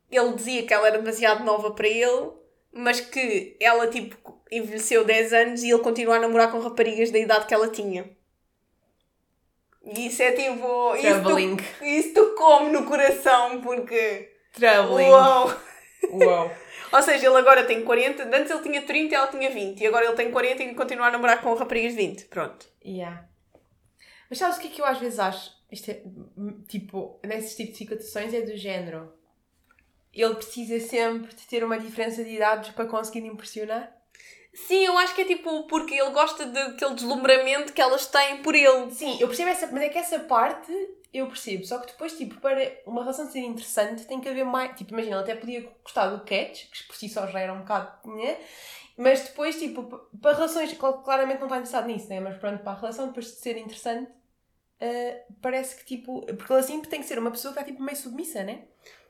Ele 0.09 0.33
dizia 0.33 0.63
que 0.63 0.73
ela 0.73 0.87
era 0.87 0.97
demasiado 0.97 1.43
nova 1.43 1.71
para 1.71 1.87
ele, 1.87 2.31
mas 2.71 2.99
que 2.99 3.55
ela 3.59 3.87
tipo 3.87 4.41
envelheceu 4.51 5.05
10 5.05 5.33
anos 5.33 5.63
e 5.63 5.69
ele 5.69 5.79
continua 5.79 6.17
a 6.17 6.19
namorar 6.19 6.51
com 6.51 6.59
raparigas 6.59 7.09
da 7.11 7.17
idade 7.17 7.45
que 7.45 7.53
ela 7.53 7.69
tinha. 7.69 8.09
E 9.83 10.07
isso 10.07 10.21
é 10.21 10.33
tipo. 10.33 10.95
Isso, 10.95 11.01
Travelling. 11.01 11.55
tu, 11.55 11.85
isso 11.85 12.13
tocou-me 12.13 12.71
no 12.71 12.85
coração 12.85 13.61
porque. 13.61 14.29
Traveling. 14.53 15.09
Uau! 15.09 15.53
Uau. 16.11 16.51
Ou 16.91 17.01
seja, 17.01 17.27
ele 17.27 17.37
agora 17.37 17.63
tem 17.63 17.85
40, 17.85 18.23
antes 18.23 18.51
ele 18.51 18.63
tinha 18.63 18.81
30 18.81 19.13
e 19.13 19.15
ela 19.15 19.27
tinha 19.27 19.49
20, 19.49 19.79
e 19.79 19.87
agora 19.87 20.05
ele 20.05 20.15
tem 20.15 20.29
40 20.29 20.61
e 20.61 20.75
continua 20.75 21.07
a 21.07 21.11
namorar 21.11 21.41
com 21.41 21.53
raparigas 21.53 21.93
de 21.93 21.97
20. 21.97 22.25
Pronto. 22.25 22.67
Yeah. 22.85 23.30
Mas 24.31 24.39
sabes 24.39 24.57
o 24.57 24.61
que 24.61 24.69
é 24.69 24.71
que 24.71 24.81
eu 24.81 24.85
às 24.85 24.97
vezes 24.97 25.19
acho? 25.19 25.51
Isto 25.71 25.91
é, 25.91 26.03
hum, 26.37 26.63
tipo, 26.67 27.19
nesses 27.25 27.53
tipos 27.55 27.73
de 27.73 27.77
situações 27.79 28.33
é 28.33 28.41
do 28.41 28.57
género. 28.57 29.13
Ele 30.13 30.35
precisa 30.35 30.79
sempre 30.79 31.35
de 31.35 31.43
ter 31.47 31.63
uma 31.63 31.77
diferença 31.77 32.23
de 32.23 32.31
idades 32.31 32.71
para 32.71 32.85
conseguir 32.85 33.25
impressionar? 33.27 33.93
Sim, 34.53 34.85
eu 34.85 34.97
acho 34.97 35.15
que 35.15 35.21
é 35.21 35.25
tipo 35.25 35.63
porque 35.67 35.93
ele 35.95 36.11
gosta 36.11 36.45
daquele 36.45 36.95
deslumbramento 36.95 37.71
que 37.73 37.81
elas 37.81 38.07
têm 38.07 38.41
por 38.41 38.55
ele. 38.55 38.91
Sim, 38.91 39.17
eu 39.21 39.27
percebo 39.27 39.49
essa, 39.49 39.67
mas 39.67 39.83
é 39.83 39.89
que 39.89 39.97
essa 39.97 40.19
parte 40.19 40.71
eu 41.13 41.27
percebo. 41.27 41.65
Só 41.65 41.79
que 41.79 41.87
depois, 41.87 42.17
tipo, 42.17 42.39
para 42.41 42.79
uma 42.85 43.01
relação 43.01 43.29
ser 43.31 43.39
interessante 43.39 44.05
tem 44.05 44.19
que 44.21 44.27
haver 44.29 44.43
mais. 44.45 44.77
Tipo, 44.77 44.91
imagina, 44.93 45.15
ele 45.17 45.23
até 45.23 45.35
podia 45.35 45.69
gostar 45.83 46.07
do 46.07 46.25
catch, 46.25 46.69
que 46.71 46.83
por 46.87 46.95
si 46.97 47.09
só 47.09 47.27
já 47.27 47.39
era 47.39 47.53
um 47.53 47.59
bocado. 47.59 48.09
Né? 48.09 48.37
Mas 48.97 49.21
depois, 49.23 49.57
tipo, 49.57 49.83
pa- 49.83 50.01
para 50.21 50.35
relações. 50.35 50.71
cl- 50.71 51.01
Claramente 51.03 51.39
não 51.39 51.47
está 51.47 51.57
interessado 51.57 51.87
nisso, 51.87 52.09
né? 52.09 52.19
Mas 52.19 52.37
pronto, 52.37 52.61
para 52.63 52.73
a 52.73 52.79
relação 52.79 53.07
depois 53.07 53.27
de 53.27 53.31
ser 53.39 53.57
interessante. 53.57 54.11
Ah, 54.81 55.17
parece 55.41 55.75
que 55.75 55.85
tipo. 55.85 56.25
Porque 56.25 56.51
ele 56.51 56.59
assim 56.59 56.81
tem 56.81 57.01
que 57.01 57.07
ser 57.07 57.19
uma 57.19 57.31
pessoa 57.31 57.53
que 57.53 57.59
está 57.59 57.71
tipo 57.71 57.83
meio 57.83 57.97
submissa, 57.97 58.43
né? 58.43 58.63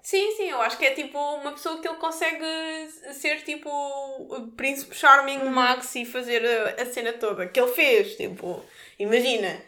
Sim, 0.04 0.36
sim, 0.36 0.50
eu 0.50 0.60
acho 0.62 0.78
que 0.78 0.86
é 0.86 0.94
tipo 0.94 1.18
uma 1.18 1.52
pessoa 1.52 1.80
que 1.80 1.88
ele 1.88 1.98
consegue 1.98 2.44
ser 3.14 3.44
tipo 3.44 3.70
o 3.70 4.52
príncipe 4.52 4.96
charming 4.96 5.46
Max 5.46 5.96
e 5.96 6.06
fazer 6.06 6.44
a, 6.44 6.82
a 6.82 6.86
cena 6.88 7.14
toda 7.14 7.48
que 7.48 7.60
ele 7.60 7.72
fez. 7.72 8.16
Tipo, 8.16 8.66
imagina, 9.00 9.64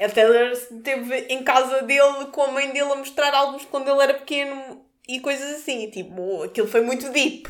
a 0.00 0.08
Taylor 0.08 0.52
esteve 0.52 1.26
em 1.28 1.44
casa 1.44 1.82
dele 1.82 2.26
com 2.32 2.42
a 2.44 2.50
mãe 2.50 2.72
dele 2.72 2.92
a 2.92 2.96
mostrar 2.96 3.34
álbuns 3.34 3.64
quando 3.66 3.90
ele 3.90 4.02
era 4.02 4.14
pequeno 4.14 4.84
e 5.06 5.20
coisas 5.20 5.60
assim. 5.60 5.90
Tipo, 5.90 6.42
aquilo 6.42 6.66
foi 6.66 6.80
muito 6.80 7.10
deep. 7.10 7.48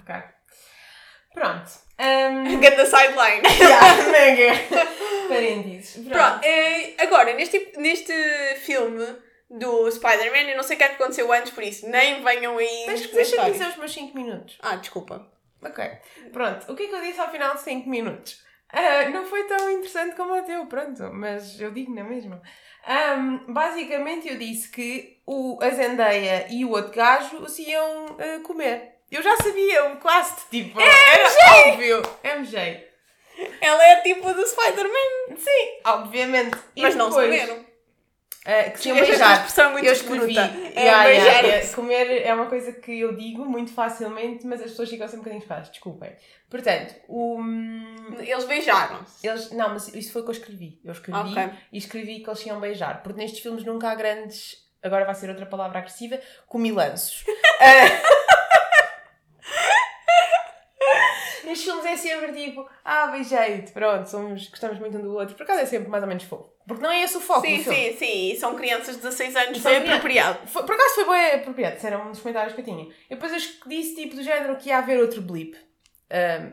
Ok. 0.00 0.14
Pronto. 1.34 1.83
Um... 1.98 2.60
Ganda 2.60 2.84
sideline. 2.86 3.42
yeah, 3.60 4.10
mega. 4.10 4.52
Parênteses. 5.28 5.94
Pronto. 6.06 6.10
Pronto, 6.10 6.46
agora, 6.98 7.34
neste, 7.34 7.72
neste 7.76 8.12
filme 8.58 9.06
do 9.50 9.90
Spider-Man, 9.90 10.50
eu 10.50 10.56
não 10.56 10.62
sei 10.64 10.74
o 10.76 10.78
que 10.78 10.84
é 10.84 10.88
que 10.88 10.94
aconteceu 10.94 11.32
antes, 11.32 11.52
por 11.52 11.62
isso 11.62 11.88
nem 11.88 12.22
venham 12.22 12.58
aí 12.58 12.84
Deixa- 12.86 13.08
Deixa-me 13.14 13.50
dizer 13.52 13.68
os 13.68 13.76
meus 13.76 13.92
5 13.92 14.14
minutos. 14.16 14.58
Ah, 14.60 14.76
desculpa. 14.76 15.26
Ok. 15.62 15.84
Pronto. 16.32 16.70
O 16.72 16.76
que 16.76 16.84
é 16.84 16.86
que 16.88 16.94
eu 16.94 17.00
disse 17.02 17.20
ao 17.20 17.30
final 17.30 17.54
de 17.54 17.60
5 17.62 17.88
minutos? 17.88 18.42
Ah, 18.70 19.08
não 19.10 19.24
foi 19.24 19.44
tão 19.44 19.70
interessante 19.70 20.16
como 20.16 20.34
o 20.34 20.42
teu, 20.42 20.66
pronto. 20.66 21.02
Mas 21.12 21.60
eu 21.60 21.70
digo 21.70 21.94
na 21.94 22.02
mesma. 22.04 22.42
Ahm, 22.86 23.38
basicamente 23.48 24.28
eu 24.28 24.36
disse 24.36 24.68
que 24.68 25.18
o, 25.26 25.58
a 25.62 25.70
Zendaya 25.70 26.46
e 26.50 26.64
o 26.64 26.70
outro 26.70 26.92
gajo 26.92 27.48
se 27.48 27.62
iam 27.70 28.16
ah, 28.18 28.40
comer. 28.42 28.93
Eu 29.16 29.22
já 29.22 29.36
sabia, 29.36 29.96
quase, 30.00 30.34
tipo, 30.50 30.80
era 30.80 31.68
óbvio. 31.68 32.02
MJ. 32.22 32.88
Ela 33.60 33.84
é 33.88 33.96
tipo 34.02 34.32
do 34.32 34.46
Spider-Man, 34.46 35.36
Sim, 35.36 35.80
obviamente. 35.86 36.56
E 36.76 36.82
mas 36.82 36.94
não 36.94 37.08
depois, 37.08 37.64
ah, 38.46 38.70
que 38.70 38.78
se 38.78 38.90
Esta 38.90 39.06
beijar. 39.06 39.32
expressão 39.36 39.68
é 39.70 39.72
muito 39.72 39.86
eu 39.86 39.92
escrevi. 39.92 40.34
bruta. 40.34 40.40
É, 40.74 40.82
Yeah, 40.84 41.04
yeah, 41.08 41.40
yeah. 41.48 41.68
Comer 41.74 42.26
é 42.26 42.34
uma 42.34 42.44
coisa 42.46 42.72
que 42.74 43.00
eu 43.00 43.16
digo 43.16 43.44
muito 43.46 43.72
facilmente, 43.72 44.46
mas 44.46 44.60
as 44.60 44.70
pessoas 44.70 44.90
ficam 44.90 45.06
sempre 45.08 45.20
um 45.20 45.22
bocadinho 45.24 45.42
espaço, 45.42 45.70
desculpem. 45.70 46.14
Portanto, 46.50 46.94
o. 47.08 47.40
Eles 48.20 48.44
beijaram-se. 48.44 49.26
Eles, 49.26 49.50
não, 49.50 49.70
mas 49.70 49.88
isso 49.94 50.12
foi 50.12 50.20
o 50.20 50.24
que 50.26 50.30
eu 50.30 50.34
escrevi. 50.34 50.78
Eu 50.84 50.92
escrevi 50.92 51.18
Ok. 51.30 51.50
e 51.72 51.78
escrevi 51.78 52.20
que 52.20 52.28
eles 52.28 52.44
iam 52.46 52.60
beijar. 52.60 53.02
Porque 53.02 53.18
nestes 53.18 53.40
filmes 53.40 53.64
nunca 53.64 53.88
há 53.90 53.94
grandes. 53.94 54.56
Agora 54.82 55.06
vai 55.06 55.14
ser 55.14 55.30
outra 55.30 55.46
palavra 55.46 55.78
agressiva: 55.78 56.20
comilanços. 56.46 57.24
Ah. 57.60 58.43
Nestes 61.54 61.64
filmes 61.72 61.84
é 61.86 61.96
sempre 61.96 62.32
tipo, 62.32 62.68
ah, 62.84 63.06
beijei-te, 63.06 63.70
pronto, 63.70 64.08
somos, 64.10 64.48
gostamos 64.48 64.78
muito 64.80 64.98
um 64.98 65.02
do 65.02 65.14
outro. 65.14 65.36
Por 65.36 65.44
acaso 65.44 65.60
é 65.60 65.66
sempre 65.66 65.88
mais 65.88 66.02
ou 66.02 66.08
menos 66.08 66.24
fofo. 66.24 66.52
Porque 66.66 66.82
não 66.82 66.90
é 66.90 67.02
esse 67.02 67.16
o 67.16 67.20
foco 67.20 67.42
Sim, 67.42 67.62
filme. 67.62 67.92
sim, 67.92 67.96
sim. 67.96 68.30
E 68.32 68.36
são 68.36 68.56
crianças 68.56 68.96
de 68.96 69.02
16 69.02 69.36
anos, 69.36 69.60
crianças. 69.62 69.88
apropriado. 69.88 70.48
Foi- 70.48 70.62
por 70.64 70.74
acaso 70.74 70.94
foi 70.96 71.04
bem 71.04 71.32
apropriado, 71.34 71.76
isso 71.76 71.86
era 71.86 71.98
um 71.98 72.10
dos 72.10 72.20
comentários 72.20 72.54
que 72.54 72.60
eu 72.60 72.64
tinha. 72.64 72.84
E 73.08 73.14
depois 73.14 73.32
eu 73.32 73.68
disse 73.68 73.94
tipo 73.94 74.16
do 74.16 74.22
género 74.22 74.56
que 74.56 74.68
ia 74.70 74.78
haver 74.78 74.98
outro 75.00 75.22
blip. 75.22 75.56
Ahm, 76.10 76.52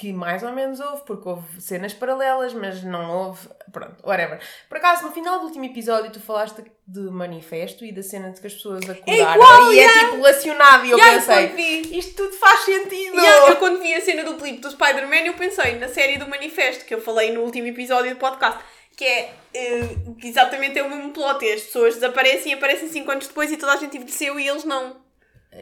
que 0.00 0.14
mais 0.14 0.42
ou 0.42 0.50
menos 0.50 0.80
houve, 0.80 1.02
porque 1.04 1.28
houve 1.28 1.60
cenas 1.60 1.92
paralelas, 1.92 2.54
mas 2.54 2.82
não 2.82 3.10
houve. 3.10 3.46
Pronto, 3.70 3.96
whatever. 4.02 4.40
Por 4.66 4.78
acaso, 4.78 5.02
no 5.02 5.12
final 5.12 5.38
do 5.40 5.44
último 5.44 5.66
episódio, 5.66 6.10
tu 6.10 6.18
falaste 6.18 6.64
de 6.88 7.00
manifesto 7.00 7.84
e 7.84 7.92
da 7.92 8.02
cena 8.02 8.30
de 8.30 8.40
que 8.40 8.46
as 8.46 8.54
pessoas 8.54 8.88
acordaram 8.88 9.34
igual, 9.34 9.72
e 9.72 9.76
yeah. 9.76 9.94
é 10.00 10.04
tipo 10.04 10.16
relacionado. 10.16 10.86
E 10.86 10.90
eu 10.90 10.96
Yeah, 10.96 11.16
eu 11.16 11.26
pensei, 11.26 11.46
vi- 11.48 11.98
isto 11.98 12.14
tudo 12.16 12.32
faz 12.32 12.60
sentido. 12.60 13.14
Yeah, 13.14 13.50
eu 13.50 13.56
quando 13.56 13.78
vi 13.82 13.92
a 13.92 14.00
cena 14.00 14.24
do 14.24 14.36
clipe 14.36 14.60
do 14.60 14.70
Spider-Man, 14.70 15.26
eu 15.26 15.34
pensei 15.34 15.78
na 15.78 15.88
série 15.88 16.16
do 16.16 16.26
Manifesto, 16.26 16.86
que 16.86 16.94
eu 16.94 17.02
falei 17.02 17.30
no 17.32 17.42
último 17.42 17.66
episódio 17.66 18.14
do 18.14 18.16
podcast, 18.18 18.58
que 18.96 19.04
é 19.04 19.34
eh, 19.52 19.96
que 20.18 20.28
exatamente 20.28 20.78
é 20.78 20.82
o 20.82 20.88
mesmo 20.88 21.12
plot. 21.12 21.44
e 21.44 21.52
As 21.52 21.60
pessoas 21.60 21.96
desaparecem 21.96 22.52
e 22.52 22.54
aparecem 22.54 22.88
5 22.88 23.10
anos 23.10 23.28
depois 23.28 23.52
e 23.52 23.58
toda 23.58 23.74
a 23.74 23.76
gente 23.76 23.98
envelheceu 23.98 24.40
e 24.40 24.48
eles 24.48 24.64
não. 24.64 24.96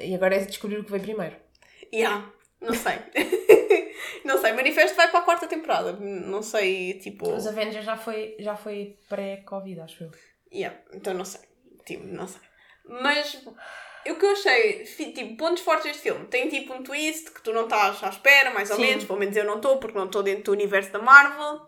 E 0.00 0.14
agora 0.14 0.36
é 0.36 0.44
descobrir 0.44 0.78
o 0.78 0.84
que 0.84 0.92
veio 0.92 1.02
primeiro. 1.02 1.34
Yeah, 1.92 2.24
não 2.60 2.72
sei. 2.72 2.98
não 4.24 4.40
sei, 4.40 4.52
Manifesto 4.52 4.96
vai 4.96 5.08
para 5.08 5.20
a 5.20 5.22
quarta 5.22 5.46
temporada. 5.46 5.92
Não 5.92 6.42
sei, 6.42 6.94
tipo. 6.98 7.28
Os 7.30 7.46
Avengers 7.46 7.84
já 7.84 7.96
foi, 7.96 8.36
já 8.38 8.56
foi 8.56 8.98
pré-Covid, 9.08 9.80
acho 9.80 10.04
eu. 10.04 10.10
Yeah, 10.52 10.78
então 10.92 11.14
não 11.14 11.24
sei. 11.24 11.40
Tipo, 11.84 12.06
não 12.06 12.26
sei. 12.26 12.40
Mas 12.84 13.42
o 14.06 14.14
que 14.14 14.24
eu 14.24 14.32
achei, 14.32 14.84
tipo, 14.84 15.36
pontos 15.36 15.62
fortes 15.62 15.84
deste 15.84 16.02
filme, 16.02 16.26
tem 16.26 16.48
tipo 16.48 16.72
um 16.72 16.82
twist 16.82 17.30
que 17.30 17.42
tu 17.42 17.52
não 17.52 17.64
estás 17.64 18.02
à 18.02 18.08
espera, 18.08 18.50
mais 18.50 18.70
ou 18.70 18.76
Sim. 18.76 18.82
menos, 18.82 19.04
pelo 19.04 19.18
menos 19.18 19.36
eu 19.36 19.44
não 19.44 19.56
estou, 19.56 19.78
porque 19.78 19.98
não 19.98 20.06
estou 20.06 20.22
dentro 20.22 20.44
do 20.44 20.52
universo 20.52 20.92
da 20.92 20.98
Marvel. 20.98 21.66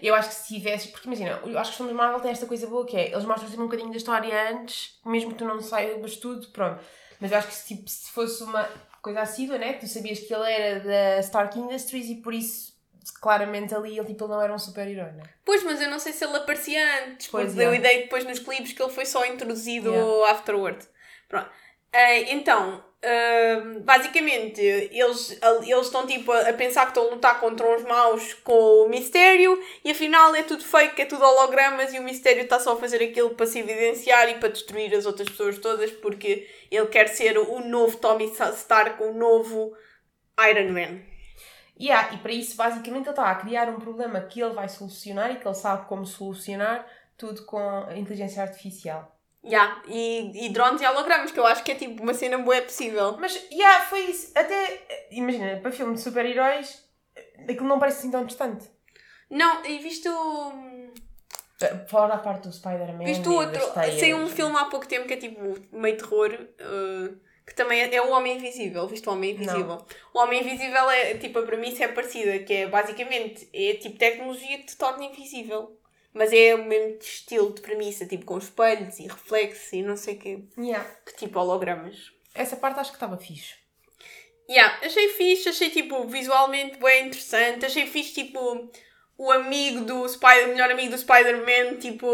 Eu 0.00 0.14
acho 0.14 0.28
que 0.28 0.34
se 0.36 0.54
tivesses, 0.54 0.90
porque 0.92 1.08
imagina, 1.08 1.40
eu 1.44 1.58
acho 1.58 1.70
que 1.70 1.74
os 1.74 1.76
filmes 1.76 1.96
Marvel 1.96 2.20
têm 2.20 2.30
esta 2.30 2.46
coisa 2.46 2.68
boa 2.68 2.86
que 2.86 2.96
é, 2.96 3.10
eles 3.10 3.24
mostram 3.24 3.48
sempre 3.48 3.62
um 3.62 3.66
bocadinho 3.66 3.90
da 3.90 3.96
história 3.96 4.50
antes, 4.50 5.00
mesmo 5.04 5.32
que 5.32 5.38
tu 5.38 5.44
não 5.44 5.60
saibas 5.60 6.16
tudo, 6.16 6.46
pronto. 6.48 6.80
Mas 7.18 7.32
eu 7.32 7.38
acho 7.38 7.48
que 7.48 7.54
se, 7.54 7.74
tipo, 7.74 7.90
se 7.90 8.10
fosse 8.12 8.44
uma 8.44 8.68
coisa 9.06 9.20
assídua, 9.20 9.56
né? 9.56 9.74
Tu 9.74 9.86
sabias 9.86 10.18
que 10.18 10.34
ele 10.34 10.50
era 10.50 10.80
da 10.80 11.20
Stark 11.20 11.56
Industries 11.56 12.08
e 12.10 12.16
por 12.16 12.34
isso, 12.34 12.74
claramente 13.20 13.72
ali, 13.72 13.96
ele, 13.96 14.06
tipo, 14.08 14.24
ele 14.24 14.32
não 14.32 14.42
era 14.42 14.52
um 14.52 14.58
super-herói, 14.58 15.12
né? 15.12 15.22
Pois, 15.44 15.62
mas 15.62 15.80
eu 15.80 15.88
não 15.88 16.00
sei 16.00 16.12
se 16.12 16.24
ele 16.24 16.36
aparecia 16.36 16.82
antes, 17.04 17.28
Pois 17.28 17.52
porque 17.54 17.62
é. 17.64 17.76
ideia 17.76 18.00
depois 18.02 18.24
nos 18.24 18.40
clipes 18.40 18.72
que 18.72 18.82
ele 18.82 18.92
foi 18.92 19.06
só 19.06 19.24
introduzido 19.24 19.90
Yeah. 19.92 20.32
afterward. 20.32 20.84
Pronto. 21.28 21.48
Ah, 21.92 22.14
então, 22.30 22.84
basicamente, 23.84 24.60
eles, 24.60 25.38
eles 25.62 25.86
estão 25.86 26.06
tipo 26.06 26.32
a, 26.32 26.48
a 26.48 26.52
pensar 26.52 26.82
que 26.82 26.88
estão 26.88 27.08
a 27.08 27.14
lutar 27.14 27.40
contra 27.40 27.66
uns 27.66 27.82
maus 27.84 28.34
com 28.34 28.84
o 28.84 28.88
mistério 28.88 29.60
e 29.84 29.90
afinal 29.90 30.34
é 30.34 30.42
tudo 30.42 30.64
fake, 30.64 31.02
é 31.02 31.04
tudo 31.04 31.24
hologramas 31.24 31.94
e 31.94 31.98
o 31.98 32.02
mistério 32.02 32.42
está 32.42 32.58
só 32.58 32.72
a 32.72 32.80
fazer 32.80 33.02
aquilo 33.02 33.30
para 33.30 33.46
se 33.46 33.60
evidenciar 33.60 34.28
e 34.28 34.34
para 34.34 34.48
destruir 34.48 34.94
as 34.94 35.06
outras 35.06 35.28
pessoas 35.28 35.58
todas 35.58 35.90
porque 35.92 36.48
ele 36.70 36.86
quer 36.86 37.08
ser 37.08 37.38
o 37.38 37.60
novo 37.60 37.96
Tommy 37.98 38.26
Stark, 38.26 39.02
o 39.02 39.12
novo 39.12 39.76
Iron 40.50 40.72
Man. 40.72 41.00
Yeah, 41.78 42.14
e 42.14 42.18
para 42.18 42.32
isso, 42.32 42.56
basicamente, 42.56 43.04
ele 43.04 43.10
está 43.10 43.30
a 43.30 43.34
criar 43.34 43.68
um 43.68 43.78
problema 43.78 44.20
que 44.22 44.40
ele 44.40 44.54
vai 44.54 44.68
solucionar 44.68 45.30
e 45.30 45.36
que 45.36 45.46
ele 45.46 45.54
sabe 45.54 45.86
como 45.86 46.06
solucionar, 46.06 46.86
tudo 47.18 47.44
com 47.44 47.58
a 47.58 47.96
inteligência 47.98 48.42
artificial. 48.42 49.15
Yeah, 49.46 49.80
e, 49.86 50.46
e 50.46 50.48
drones 50.48 50.80
e 50.80 50.86
hologramas, 50.86 51.30
que 51.30 51.38
eu 51.38 51.46
acho 51.46 51.62
que 51.62 51.72
é 51.72 51.74
tipo 51.76 52.02
uma 52.02 52.12
cena 52.12 52.38
boa 52.38 52.60
possível. 52.62 53.16
Mas, 53.18 53.34
yeah, 53.52 53.84
foi 53.84 54.00
isso. 54.00 54.32
Até, 54.34 55.06
imagina, 55.10 55.60
para 55.60 55.70
filme 55.70 55.94
de 55.94 56.00
super-heróis, 56.00 56.84
aquilo 57.42 57.68
não 57.68 57.78
parece 57.78 57.98
assim 57.98 58.10
tão 58.10 58.24
distante. 58.24 58.68
Não, 59.30 59.64
e 59.64 59.78
visto. 59.78 60.10
Fora 61.88 62.14
a 62.14 62.18
parte 62.18 62.48
do 62.48 62.52
Spider-Man. 62.52 63.04
Visto 63.04 63.32
outro. 63.32 63.62
Saiu 63.98 64.18
um 64.18 64.28
filme 64.28 64.56
há 64.56 64.66
pouco 64.66 64.86
tempo 64.86 65.06
que 65.06 65.14
é 65.14 65.16
tipo 65.16 65.40
meio 65.72 65.96
terror. 65.96 66.32
Uh, 66.60 67.26
que 67.46 67.54
também 67.54 67.80
é, 67.80 67.94
é 67.94 68.02
o 68.02 68.10
Homem 68.10 68.36
Invisível, 68.36 68.88
viste 68.88 69.08
o 69.08 69.12
Homem 69.12 69.30
Invisível? 69.30 69.66
Não. 69.66 69.86
O 70.12 70.18
Homem 70.18 70.40
Invisível 70.40 70.90
é 70.90 71.14
tipo 71.14 71.38
a 71.38 71.42
premissa 71.42 71.84
é 71.84 71.88
parecida, 71.88 72.40
que 72.40 72.52
é 72.52 72.66
basicamente 72.66 73.48
é 73.54 73.74
tipo 73.74 73.96
tecnologia 73.96 74.58
que 74.58 74.66
te 74.66 74.76
torna 74.76 75.04
invisível. 75.04 75.78
Mas 76.16 76.32
é 76.32 76.54
o 76.54 76.64
mesmo 76.64 76.96
estilo 76.98 77.52
de 77.52 77.60
premissa, 77.60 78.06
tipo 78.06 78.24
com 78.24 78.38
espelhos 78.38 78.98
e 78.98 79.06
reflexos 79.06 79.70
e 79.74 79.82
não 79.82 79.98
sei 79.98 80.14
o 80.14 80.18
quê. 80.18 80.38
Yeah. 80.56 80.88
Que 81.04 81.14
tipo 81.14 81.38
hologramas. 81.38 82.10
Essa 82.34 82.56
parte 82.56 82.80
acho 82.80 82.90
que 82.90 82.96
estava 82.96 83.18
fixe. 83.18 83.54
Yeah, 84.48 84.78
achei 84.82 85.10
fixe, 85.10 85.50
achei 85.50 85.68
tipo 85.68 86.06
visualmente 86.06 86.78
bem 86.78 87.08
interessante, 87.08 87.66
achei 87.66 87.86
fixe 87.86 88.14
tipo 88.14 88.70
o 89.18 89.30
amigo 89.30 89.84
do 89.84 90.08
Spider, 90.08 90.46
o 90.46 90.48
melhor 90.52 90.70
amigo 90.70 90.90
do 90.90 90.98
Spider-Man, 90.98 91.76
tipo, 91.80 92.06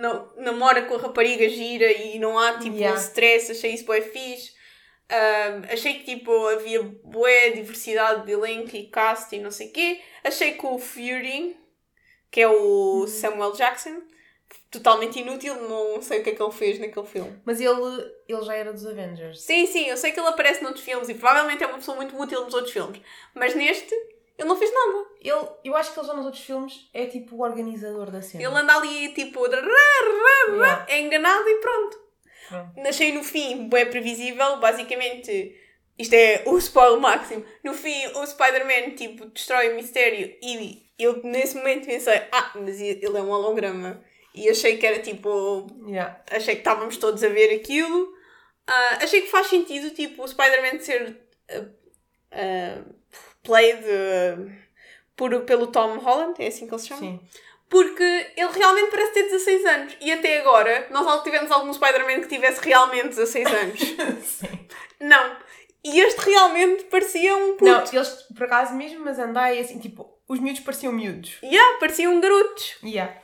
não, 0.00 0.32
namora 0.36 0.82
com 0.82 0.94
a 0.94 0.98
rapariga 0.98 1.48
gira 1.48 1.90
e 1.90 2.18
não 2.20 2.38
há 2.38 2.58
tipo 2.58 2.76
yeah. 2.76 2.96
stress, 3.00 3.50
achei 3.50 3.74
isso 3.74 3.86
bem 3.86 4.02
fixe. 4.02 4.52
Um, 5.10 5.72
achei 5.72 5.94
que 5.94 6.04
tipo 6.04 6.46
havia 6.48 6.82
boa 6.82 7.50
diversidade 7.52 8.24
de 8.24 8.32
elenco 8.32 8.76
e 8.76 8.86
cast 8.86 9.34
e 9.34 9.40
não 9.40 9.50
sei 9.50 9.68
o 9.68 9.72
quê. 9.72 10.00
Achei 10.22 10.52
que 10.52 10.64
o 10.64 10.78
Fury, 10.78 11.56
que 12.32 12.40
é 12.40 12.48
o 12.48 13.00
uhum. 13.00 13.06
Samuel 13.06 13.52
Jackson, 13.52 14.00
totalmente 14.70 15.20
inútil, 15.20 15.54
não 15.68 16.00
sei 16.00 16.20
o 16.20 16.24
que 16.24 16.30
é 16.30 16.34
que 16.34 16.42
ele 16.42 16.50
fez 16.50 16.78
naquele 16.78 17.06
filme. 17.06 17.38
Mas 17.44 17.60
ele, 17.60 18.12
ele 18.26 18.42
já 18.42 18.54
era 18.54 18.72
dos 18.72 18.86
Avengers. 18.86 19.42
Sim, 19.42 19.66
sim, 19.66 19.86
eu 19.86 19.98
sei 19.98 20.12
que 20.12 20.18
ele 20.18 20.28
aparece 20.28 20.62
noutros 20.62 20.82
filmes 20.82 21.10
e 21.10 21.14
provavelmente 21.14 21.62
é 21.62 21.66
uma 21.66 21.76
pessoa 21.76 21.94
muito 21.94 22.18
útil 22.18 22.42
nos 22.42 22.54
outros 22.54 22.72
filmes. 22.72 23.02
Mas 23.34 23.54
neste, 23.54 23.94
ele 24.38 24.48
não 24.48 24.56
fez 24.56 24.72
nada. 24.72 25.06
Ele, 25.20 25.48
eu 25.62 25.76
acho 25.76 25.92
que 25.92 26.00
ele 26.00 26.06
já 26.06 26.14
nos 26.14 26.24
outros 26.24 26.42
filmes 26.42 26.88
é 26.94 27.04
tipo 27.04 27.36
o 27.36 27.42
organizador 27.42 28.10
da 28.10 28.22
cena. 28.22 28.42
Ele 28.42 28.58
anda 28.58 28.76
ali 28.76 29.12
tipo, 29.12 29.46
yeah. 29.46 30.86
é 30.88 31.00
enganado 31.00 31.46
e 31.46 31.60
pronto. 31.60 32.00
Achei 32.88 33.12
no 33.12 33.22
fim, 33.22 33.68
é 33.74 33.84
previsível, 33.84 34.56
basicamente 34.58 35.54
isto 35.98 36.14
é 36.14 36.42
o 36.46 36.58
spoiler 36.58 37.00
máximo. 37.00 37.44
No 37.62 37.74
fim, 37.74 38.06
o 38.16 38.26
Spider-Man 38.26 38.94
tipo, 38.96 39.26
destrói 39.26 39.72
o 39.72 39.76
mistério 39.76 40.34
e 40.42 40.82
eu 40.98 41.22
nesse 41.22 41.56
momento 41.56 41.86
pensei, 41.86 42.22
ah, 42.30 42.52
mas 42.54 42.80
ele 42.80 43.04
é 43.04 43.22
um 43.22 43.30
holograma. 43.30 44.02
E 44.34 44.48
achei 44.48 44.78
que 44.78 44.86
era 44.86 44.98
tipo. 44.98 45.66
Yeah. 45.86 46.22
Achei 46.30 46.54
que 46.54 46.60
estávamos 46.60 46.96
todos 46.96 47.22
a 47.22 47.28
ver 47.28 47.54
aquilo. 47.54 48.04
Uh, 48.68 49.02
achei 49.02 49.22
que 49.22 49.30
faz 49.30 49.48
sentido 49.48 49.90
tipo, 49.90 50.22
o 50.22 50.28
Spider-Man 50.28 50.80
ser 50.80 51.20
uh, 51.50 51.62
uh, 52.32 52.94
played 53.42 53.84
por, 55.16 55.40
pelo 55.42 55.66
Tom 55.66 55.98
Holland, 55.98 56.34
é 56.38 56.46
assim 56.46 56.66
que 56.66 56.74
ele 56.74 56.80
se 56.80 56.88
chama? 56.88 57.00
Sim. 57.00 57.20
Porque 57.68 58.02
ele 58.36 58.50
realmente 58.52 58.90
parece 58.90 59.12
ter 59.14 59.22
16 59.24 59.64
anos. 59.66 59.96
E 60.00 60.12
até 60.12 60.40
agora, 60.40 60.88
nós 60.90 61.22
tivemos 61.22 61.50
algum 61.50 61.72
Spider-Man 61.72 62.20
que 62.20 62.28
tivesse 62.28 62.60
realmente 62.60 63.08
16 63.08 63.46
anos. 63.46 63.80
Sim. 64.24 64.68
Não. 65.00 65.36
E 65.84 66.00
este 66.00 66.20
realmente 66.30 66.84
parecia 66.84 67.36
um 67.36 67.56
puto. 67.56 67.64
Não, 67.64 67.84
eles, 67.92 68.26
por 68.34 68.44
acaso, 68.44 68.74
mesmo 68.74 69.04
mas 69.04 69.18
andai 69.18 69.58
assim, 69.58 69.78
tipo, 69.78 70.08
os 70.28 70.38
miúdos 70.38 70.60
pareciam 70.60 70.92
miúdos. 70.92 71.38
Yeah, 71.42 71.78
pareciam 71.80 72.20
garotos. 72.20 72.76
Yeah. 72.84 73.14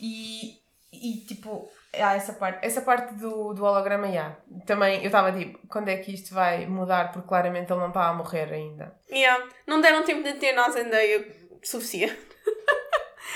E, 0.00 0.58
e 0.92 1.24
tipo, 1.26 1.70
há 1.94 2.14
essa 2.14 2.32
parte. 2.32 2.66
Essa 2.66 2.82
parte 2.82 3.14
do, 3.14 3.54
do 3.54 3.64
holograma, 3.64 4.08
yeah. 4.08 4.36
Também, 4.66 5.00
eu 5.00 5.06
estava 5.06 5.32
tipo, 5.32 5.58
quando 5.68 5.88
é 5.88 5.96
que 5.98 6.12
isto 6.12 6.34
vai 6.34 6.66
mudar? 6.66 7.12
Porque 7.12 7.28
claramente 7.28 7.72
ele 7.72 7.80
não 7.80 7.88
está 7.88 8.08
a 8.08 8.14
morrer 8.14 8.52
ainda. 8.52 8.94
Yeah. 9.10 9.48
Não 9.66 9.80
deram 9.80 10.02
tempo 10.02 10.22
de 10.22 10.34
ter 10.34 10.52
nós 10.52 10.74
Zendaya 10.74 11.24
suficiente. 11.62 12.29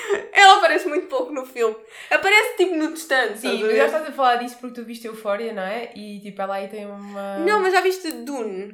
Ela 0.33 0.57
aparece 0.57 0.87
muito 0.87 1.07
pouco 1.07 1.31
no 1.31 1.45
filme. 1.45 1.75
Aparece 2.09 2.57
tipo 2.57 2.75
no 2.75 2.93
distante. 2.93 3.39
Sim, 3.39 3.63
mas 3.63 3.77
já 3.77 3.85
estás 3.85 4.07
a 4.07 4.11
falar 4.11 4.35
disso 4.37 4.57
porque 4.59 4.75
tu 4.75 4.85
viste 4.85 5.07
Euphoria, 5.07 5.53
não 5.53 5.63
é? 5.63 5.91
E 5.95 6.19
tipo, 6.19 6.41
ela 6.41 6.55
aí 6.55 6.67
tem 6.67 6.85
uma. 6.85 7.39
Não, 7.39 7.61
mas 7.61 7.73
já 7.73 7.81
viste 7.81 8.11
Dune? 8.11 8.71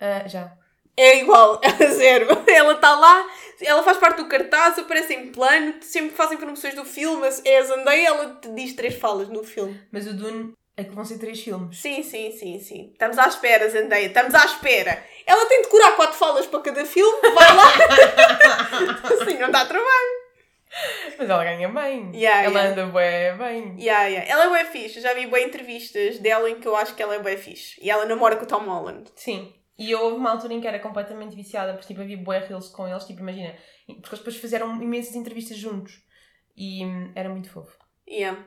Uh, 0.00 0.28
já. 0.28 0.52
É 0.96 1.18
igual, 1.20 1.60
a 1.64 1.84
zero. 1.86 2.26
Ela 2.46 2.74
está 2.74 2.94
lá, 2.94 3.26
ela 3.62 3.82
faz 3.82 3.96
parte 3.96 4.18
do 4.18 4.28
cartaz, 4.28 4.78
aparece 4.78 5.14
em 5.14 5.32
plano, 5.32 5.74
sempre 5.80 6.14
fazem 6.14 6.36
promoções 6.36 6.74
do 6.74 6.84
filme, 6.84 7.26
é 7.44 7.58
a 7.58 7.62
Zendaya, 7.62 8.08
ela 8.08 8.34
te 8.40 8.48
diz 8.50 8.74
três 8.74 8.94
falas 8.96 9.28
no 9.28 9.42
filme. 9.42 9.80
Mas 9.90 10.06
o 10.06 10.12
Dune 10.12 10.52
é 10.76 10.84
que 10.84 10.94
vão 10.94 11.04
ser 11.04 11.18
três 11.18 11.40
filmes. 11.40 11.80
Sim, 11.80 12.02
sim, 12.02 12.30
sim, 12.32 12.60
sim. 12.60 12.90
Estamos 12.92 13.18
à 13.18 13.26
espera, 13.26 13.68
Zendaya, 13.70 14.06
estamos 14.06 14.34
à 14.34 14.44
espera. 14.44 15.02
Ela 15.26 15.46
tem 15.46 15.62
de 15.62 15.68
curar 15.68 15.96
quatro 15.96 16.18
falas 16.18 16.46
para 16.46 16.60
cada 16.60 16.84
filme, 16.84 17.20
vai 17.30 17.56
lá. 17.56 17.72
assim 19.08 19.38
não 19.38 19.50
dá 19.50 19.64
trabalho. 19.64 20.21
Mas 21.18 21.28
ela 21.28 21.44
ganha 21.44 21.68
bem. 21.68 22.10
Yeah, 22.14 22.44
ela 22.44 22.60
yeah. 22.60 22.70
anda 22.70 22.86
bem, 22.86 23.36
bem. 23.38 23.76
Yeah, 23.78 24.06
yeah. 24.06 24.30
Ela 24.30 24.46
é 24.46 24.62
bem 24.62 24.72
fixe. 24.72 25.00
Já 25.00 25.14
vi 25.14 25.26
bem 25.26 25.46
entrevistas 25.46 26.18
dela 26.18 26.48
em 26.48 26.58
que 26.58 26.66
eu 26.66 26.74
acho 26.74 26.94
que 26.94 27.02
ela 27.02 27.14
é 27.14 27.18
bem 27.18 27.36
fixe. 27.36 27.80
E 27.82 27.90
ela 27.90 28.06
namora 28.06 28.36
com 28.36 28.44
o 28.44 28.48
Tom 28.48 28.64
Holland. 28.64 29.10
Sim. 29.14 29.52
E 29.78 29.94
houve 29.94 30.16
uma 30.16 30.30
altura 30.30 30.54
em 30.54 30.60
que 30.60 30.66
era 30.66 30.78
completamente 30.78 31.34
viciada, 31.34 31.72
porque 31.72 31.88
tipo, 31.88 32.00
havia 32.00 32.16
bué 32.16 32.38
reels 32.38 32.68
com 32.68 32.86
eles, 32.86 33.04
tipo, 33.04 33.20
imagina, 33.20 33.54
porque 33.86 34.08
eles 34.08 34.18
depois 34.18 34.36
fizeram 34.36 34.80
imensas 34.82 35.16
entrevistas 35.16 35.56
juntos. 35.56 36.00
E 36.56 36.84
hum, 36.84 37.12
era 37.14 37.28
muito 37.28 37.50
fofo. 37.50 37.76
Yeah. 38.08 38.46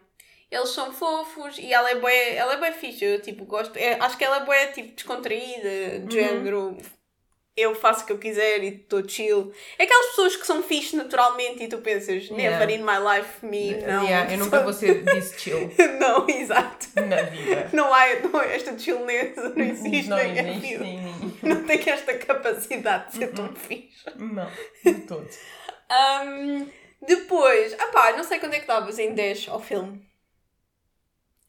Eles 0.50 0.70
são 0.70 0.94
fofos 0.94 1.58
e 1.58 1.74
ela 1.74 1.90
é 1.90 1.96
bem, 1.96 2.36
ela 2.36 2.54
é 2.54 2.58
bem 2.58 2.72
fixe, 2.72 3.04
eu 3.04 3.22
tipo, 3.22 3.46
gosto, 3.46 3.76
é, 3.76 4.00
acho 4.00 4.18
que 4.18 4.24
ela 4.24 4.38
é 4.38 4.46
bem 4.46 4.72
tipo 4.72 4.96
descontraída, 4.96 6.00
de 6.00 6.04
uhum. 6.06 6.12
género, 6.12 6.78
eu 7.58 7.74
faço 7.74 8.04
o 8.04 8.06
que 8.08 8.12
eu 8.12 8.18
quiser 8.18 8.64
e 8.64 8.68
estou 8.76 9.08
chill. 9.08 9.54
É 9.80 9.84
aquelas 9.84 10.08
pessoas 10.08 10.36
que 10.36 10.46
são 10.46 10.62
fixe 10.62 10.96
naturalmente 10.96 11.64
e 11.64 11.68
tu 11.70 11.78
pensas, 11.78 12.30
never 12.30 12.70
in 12.70 12.80
my 12.84 12.98
life, 13.00 13.46
me, 13.46 13.76
não. 13.82 14.04
Yeah, 14.04 14.34
eu 14.34 14.38
nunca 14.40 14.60
vou 14.62 14.74
ser 14.74 15.04
disse 15.14 15.40
chill. 15.40 15.72
não, 16.00 16.28
exato. 16.30 16.88
Na 16.96 17.22
vida. 17.24 17.70
Não 17.72 17.94
há, 17.94 18.08
não, 18.20 18.42
esta 18.42 18.78
chillness 18.78 19.36
não 19.38 19.64
existe 19.64 20.10
não 20.10 20.18
na 20.18 20.24
minha 20.26 20.60
vida. 20.60 20.86
Não 21.44 21.64
tem 21.64 21.90
esta 21.90 22.18
capacidade 22.18 23.12
de 23.12 23.18
ser 23.20 23.28
tão 23.34 23.46
Uhum. 23.46 23.56
fixe. 23.56 24.06
Não, 24.18 24.50
de 24.84 24.94
todo. 25.02 25.30
Um, 26.28 26.68
depois, 27.08 27.74
ah 27.80 27.88
pá, 27.88 28.12
não 28.18 28.24
sei 28.24 28.40
quando 28.40 28.54
é 28.54 28.58
que 28.58 28.64
estavas 28.64 28.98
em 29.00 29.14
10 29.14 29.48
ao 29.50 29.62
filme. 29.62 30.04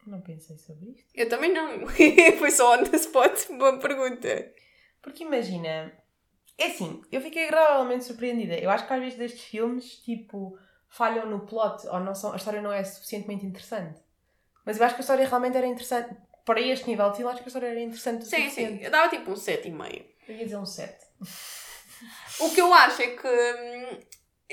Não 0.06 0.20
pensei 0.20 0.56
sobre 0.56 0.90
isto. 0.90 1.04
Eu 1.14 1.28
também 1.28 1.52
não. 1.52 1.86
Foi 2.38 2.50
só 2.52 2.74
on 2.74 2.84
the 2.84 2.96
spot. 2.96 3.46
Boa 3.58 3.76
pergunta. 3.78 4.52
Porque 5.06 5.22
imagina, 5.22 5.92
é 6.58 6.66
assim, 6.66 7.00
eu 7.12 7.20
fiquei 7.20 7.46
agradavelmente 7.46 8.04
surpreendida. 8.04 8.54
Eu 8.54 8.68
acho 8.68 8.84
que 8.84 8.92
às 8.92 8.98
vezes 8.98 9.16
destes 9.16 9.44
filmes, 9.44 9.98
tipo, 9.98 10.58
falham 10.88 11.30
no 11.30 11.46
plot 11.46 11.86
ou 11.86 12.00
não 12.00 12.12
são, 12.12 12.32
a 12.32 12.36
história 12.36 12.60
não 12.60 12.72
é 12.72 12.82
suficientemente 12.82 13.46
interessante. 13.46 14.00
Mas 14.64 14.78
eu 14.80 14.84
acho 14.84 14.96
que 14.96 15.00
a 15.00 15.04
história 15.04 15.24
realmente 15.24 15.56
era 15.56 15.66
interessante. 15.68 16.16
Para 16.44 16.60
este 16.60 16.88
nível 16.88 17.08
de 17.10 17.18
filme, 17.18 17.30
acho 17.30 17.40
que 17.40 17.46
a 17.46 17.50
história 17.50 17.68
era 17.68 17.80
interessante 17.80 18.24
Sim, 18.24 18.50
sim. 18.50 18.80
Eu 18.82 18.90
dava 18.90 19.08
tipo 19.08 19.30
um 19.30 19.34
7,5. 19.34 20.04
Eu 20.26 20.34
ia 20.34 20.44
dizer 20.44 20.56
um 20.56 20.66
7. 20.66 21.06
O 22.40 22.50
que 22.50 22.60
eu 22.60 22.74
acho 22.74 23.00
é 23.02 23.06
que. 23.06 24.06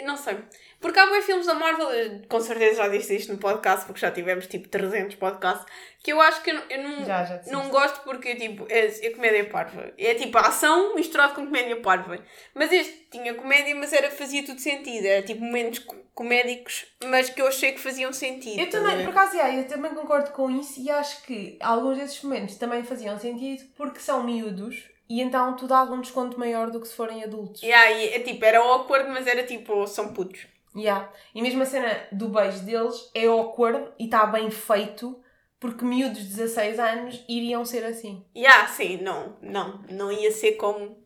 Não 0.04 0.18
sei. 0.18 0.38
Porque 0.82 0.98
há 0.98 1.06
bons 1.06 1.24
filmes 1.24 1.46
da 1.46 1.54
Marvel, 1.54 1.88
com 2.28 2.40
certeza 2.40 2.78
já 2.78 2.88
disse 2.88 3.16
isto 3.16 3.32
no 3.32 3.38
podcast, 3.38 3.86
porque 3.86 4.02
já 4.02 4.10
tivemos 4.12 4.48
tipo 4.48 4.68
300 4.68 5.16
podcasts, 5.16 5.66
que 6.04 6.12
eu 6.12 6.20
acho 6.20 6.42
que 6.42 6.50
eu, 6.50 6.56
não- 6.56 6.64
eu 6.70 6.84
não, 6.84 7.06
Já, 7.06 7.24
já 7.24 7.42
não 7.52 7.70
gosto 7.70 8.02
porque 8.04 8.36
tipo, 8.36 8.66
é, 8.70 8.88
é 8.88 9.10
comédia 9.12 9.46
parva. 9.50 9.94
É 9.98 10.16
tipo 10.16 10.36
ação 10.40 10.96
misturado 10.96 11.36
com 11.36 11.46
comédia 11.46 11.80
parva. 11.80 12.18
Mas 12.56 12.72
este 12.72 13.08
tinha 13.12 13.36
comédia, 13.36 13.76
mas 13.76 13.94
era, 13.94 14.10
fazia 14.10 14.44
tudo 14.44 14.60
sentido. 14.60 15.06
Era 15.06 15.22
tipo 15.22 15.42
momentos 15.42 15.78
co- 15.80 15.96
comédicos, 16.16 16.88
mas 17.06 17.30
que 17.30 17.40
eu 17.42 17.48
achei 17.48 17.72
que 17.74 17.80
faziam 17.80 18.12
sentido. 18.12 18.60
Eu 18.60 18.70
também, 18.72 19.06
por 19.06 19.12
acaso, 19.12 19.36
yeah, 19.36 19.56
eu 19.56 19.68
também 19.68 19.94
concordo 19.94 20.32
com 20.32 20.50
isso 20.50 20.80
e 20.82 20.90
acho 20.90 21.22
que 21.24 21.56
alguns 21.62 22.00
desses 22.00 22.22
momentos 22.24 22.56
também 22.58 22.84
faziam 22.84 23.18
sentido 23.20 23.64
porque 23.78 24.00
são 24.00 24.24
miúdos 24.24 24.92
e 25.10 25.22
então 25.22 25.56
tu 25.56 25.68
dás 25.68 25.90
um 25.90 26.02
desconto 26.02 26.40
maior 26.40 26.70
do 26.72 26.80
que 26.80 26.88
se 26.88 26.96
forem 26.96 27.24
adultos. 27.24 27.62
Yeah, 27.62 27.92
e 27.92 28.10
é 28.10 28.20
tipo, 28.20 28.44
era 28.44 28.60
awkward, 28.60 29.10
mas 29.10 29.28
era 29.28 29.44
tipo, 29.44 29.86
são 29.88 30.14
putos. 30.14 30.48
Yeah. 30.76 31.10
E 31.36 31.42
mesmo 31.42 31.62
a 31.62 31.66
cena 31.66 32.08
do 32.12 32.30
beijo 32.30 32.60
deles 32.66 33.10
é 33.14 33.28
awkward 33.28 33.90
e 34.00 34.06
está 34.06 34.26
bem 34.26 34.50
feito 34.50 35.20
porque 35.60 35.86
miúdos 35.86 36.20
de 36.20 36.30
16 36.36 36.80
anos 36.80 37.24
iriam 37.30 37.64
ser 37.64 37.86
assim. 37.86 38.26
Yeah, 38.36 38.68
sim, 38.68 38.98
não, 39.02 39.38
não, 39.42 39.80
não 39.90 40.12
ia 40.12 40.32
ser 40.32 40.54
como. 40.54 40.98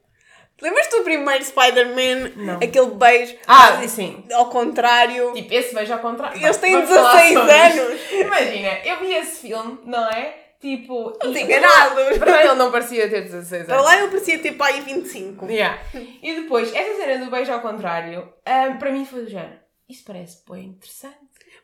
Lembras-te 0.60 0.98
do 0.98 1.04
primeiro 1.04 1.44
Spider-Man? 1.46 2.32
Não. 2.36 2.56
Aquele 2.56 2.89
beijo 2.96 3.36
Ah, 3.46 3.80
sim. 3.88 4.24
ao 4.34 4.50
contrário. 4.50 5.32
Tipo, 5.34 5.54
esse 5.54 5.75
beijo 5.75 5.94
ao 5.94 6.00
contrário. 6.00 6.44
Eles 6.44 6.58
têm 6.58 6.72
Vamos 6.74 6.89
falar 6.89 7.13
16 7.22 7.38
sobre 7.38 7.68
isto. 7.68 7.80
anos. 7.82 8.12
Imagina, 8.25 8.70
eu 8.86 9.00
vi 9.00 9.13
esse 9.13 9.42
filme, 9.42 9.77
não 9.86 10.04
é? 10.10 10.47
Tipo. 10.60 11.14
E- 11.24 11.40
enganados. 11.40 12.18
Para 12.18 12.44
ele 12.46 12.56
não 12.56 12.72
parecia 12.72 13.10
ter 13.10 13.22
16 13.22 13.66
Para 13.66 13.76
anos. 13.76 13.86
lá 13.86 13.98
ele 14.00 14.08
parecia 14.08 14.40
ter 14.40 14.54
pai 14.54 14.82
25. 14.82 15.46
Yeah. 15.46 15.80
E 16.22 16.36
depois, 16.42 16.74
essa 16.74 16.96
cena 16.96 17.24
do 17.26 17.32
beijo 17.32 17.52
ao 17.52 17.62
contrário, 17.62 18.34
ah, 18.46 18.76
para 18.80 18.92
mim 18.92 19.06
foi 19.06 19.24
do 19.24 19.30
género. 19.30 19.60
Isso 19.90 20.04
parece 20.06 20.44
bem 20.50 20.66
interessante. 20.66 21.16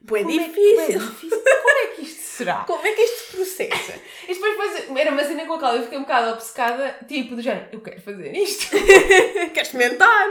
Pô, 0.07 0.15
é 0.17 0.21
Como 0.23 0.31
é 0.31 0.43
que- 0.43 0.49
difícil. 0.49 0.99
bué 0.99 1.07
difícil. 1.09 1.41
Como 1.43 1.69
é 1.77 1.87
que 1.95 2.01
isto 2.03 2.21
será? 2.21 2.55
Como 2.67 2.85
é 2.87 2.91
que 2.91 3.01
isto 3.01 3.17
se 3.31 3.35
processa? 3.35 3.93
E 4.27 4.33
depois, 4.33 4.97
era 4.97 5.11
uma 5.11 5.23
cena 5.23 5.45
com 5.45 5.53
a 5.53 5.59
qual 5.59 5.75
eu 5.75 5.83
fiquei 5.83 5.97
um 5.97 6.01
bocado 6.01 6.31
obcecada, 6.33 6.97
tipo, 7.07 7.35
do 7.35 7.41
género, 7.41 7.67
eu 7.71 7.81
quero 7.81 8.01
fazer 8.01 8.33
isto. 8.35 8.75
Queres 9.53 9.71
comentar? 9.71 10.27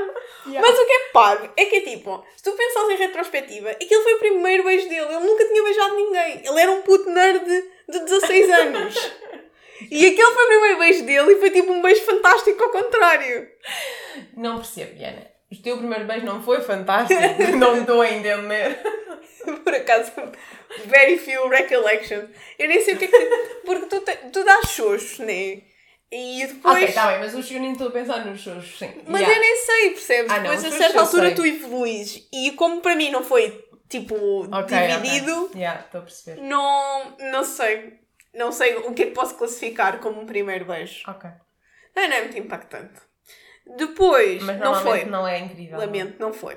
Mas 0.46 0.78
o 0.78 0.86
que 0.86 0.92
é 0.92 1.08
parvo 1.12 1.50
é 1.56 1.64
que 1.66 1.76
é 1.76 1.80
tipo, 1.80 2.24
se 2.36 2.42
tu 2.42 2.52
pensares 2.52 2.90
em 2.90 2.96
retrospectiva, 2.96 3.70
aquilo 3.70 4.02
foi 4.02 4.14
o 4.14 4.18
primeiro 4.18 4.64
beijo 4.64 4.88
dele. 4.88 5.06
Ele 5.14 5.26
nunca 5.26 5.44
tinha 5.46 5.62
beijado 5.62 5.94
ninguém. 5.96 6.42
Ele 6.46 6.60
era 6.60 6.70
um 6.72 6.82
puto 6.82 7.10
nerd 7.10 7.64
de 7.88 7.98
16 8.00 8.50
anos. 8.50 9.12
E 9.90 10.06
aquele 10.06 10.32
foi 10.32 10.44
o 10.44 10.48
primeiro 10.48 10.78
beijo 10.78 11.04
dele 11.04 11.32
e 11.32 11.40
foi 11.40 11.50
tipo 11.50 11.72
um 11.72 11.82
beijo 11.82 12.02
fantástico 12.04 12.62
ao 12.62 12.70
contrário. 12.70 13.48
Não 14.36 14.56
percebo, 14.56 14.94
Diana. 14.94 15.26
O 15.50 15.56
teu 15.62 15.76
primeiro 15.76 16.04
beijo 16.04 16.24
não 16.24 16.42
foi 16.42 16.60
fantástico. 16.60 17.20
não 17.58 17.80
estou 17.80 18.00
a 18.00 18.10
entender. 18.10 18.78
Por 19.64 19.74
acaso, 19.74 20.12
very 20.86 21.18
few 21.18 21.48
recollections. 21.48 22.30
Eu 22.58 22.68
nem 22.68 22.80
sei 22.82 22.94
o 22.94 22.96
que 22.96 23.04
é 23.06 23.08
que. 23.08 23.26
Porque 23.66 23.86
tu, 23.86 24.00
te- 24.00 24.30
tu 24.32 24.44
dás 24.44 24.70
xoxos, 24.70 25.18
né? 25.18 25.62
E 26.12 26.46
depois. 26.46 26.76
Ok, 26.76 26.88
está 26.88 27.06
bem, 27.08 27.18
mas 27.20 27.34
o 27.34 27.42
nem 27.58 27.72
estou 27.72 27.88
a 27.88 27.90
pensar 27.90 28.24
nos 28.24 28.40
shows, 28.40 28.78
sim. 28.78 28.92
Mas 29.06 29.22
Yeah. 29.22 29.34
eu 29.34 29.40
nem 29.40 29.56
sei, 29.56 29.90
percebes? 29.90 30.30
Ah, 30.30 30.36
não, 30.36 30.42
Depois 30.42 30.64
a 30.64 30.70
certa 30.78 30.96
eu 30.98 31.00
altura 31.00 31.34
tu 31.34 31.44
evoluís. 31.46 32.28
E 32.32 32.50
como 32.52 32.80
para 32.80 32.94
mim 32.94 33.10
não 33.10 33.24
foi 33.24 33.64
tipo 33.98 34.14
Ok, 34.52 34.76
dividido, 34.78 35.44
ok. 35.46 35.60
Yeah, 35.60 35.80
estou 35.82 36.00
a 36.00 36.04
perceber. 36.04 36.40
não, 36.42 37.16
não 37.30 37.44
sei. 37.44 38.00
Não 38.34 38.50
sei 38.50 38.76
o 38.76 38.94
que 38.94 39.02
é 39.02 39.06
que 39.06 39.12
posso 39.12 39.34
classificar 39.36 39.98
como 40.00 40.20
um 40.20 40.26
primeiro 40.26 40.64
beijo. 40.64 41.02
Ok. 41.08 41.28
Não, 41.94 42.08
não 42.08 42.16
é 42.16 42.22
muito 42.22 42.38
impactante. 42.38 43.00
Depois, 43.76 44.42
Mas 44.42 44.58
não 44.58 44.74
foi. 44.74 45.04
não 45.04 45.26
é 45.28 45.38
incrível. 45.38 45.78
Lamento, 45.78 46.18
não 46.18 46.32
foi. 46.32 46.56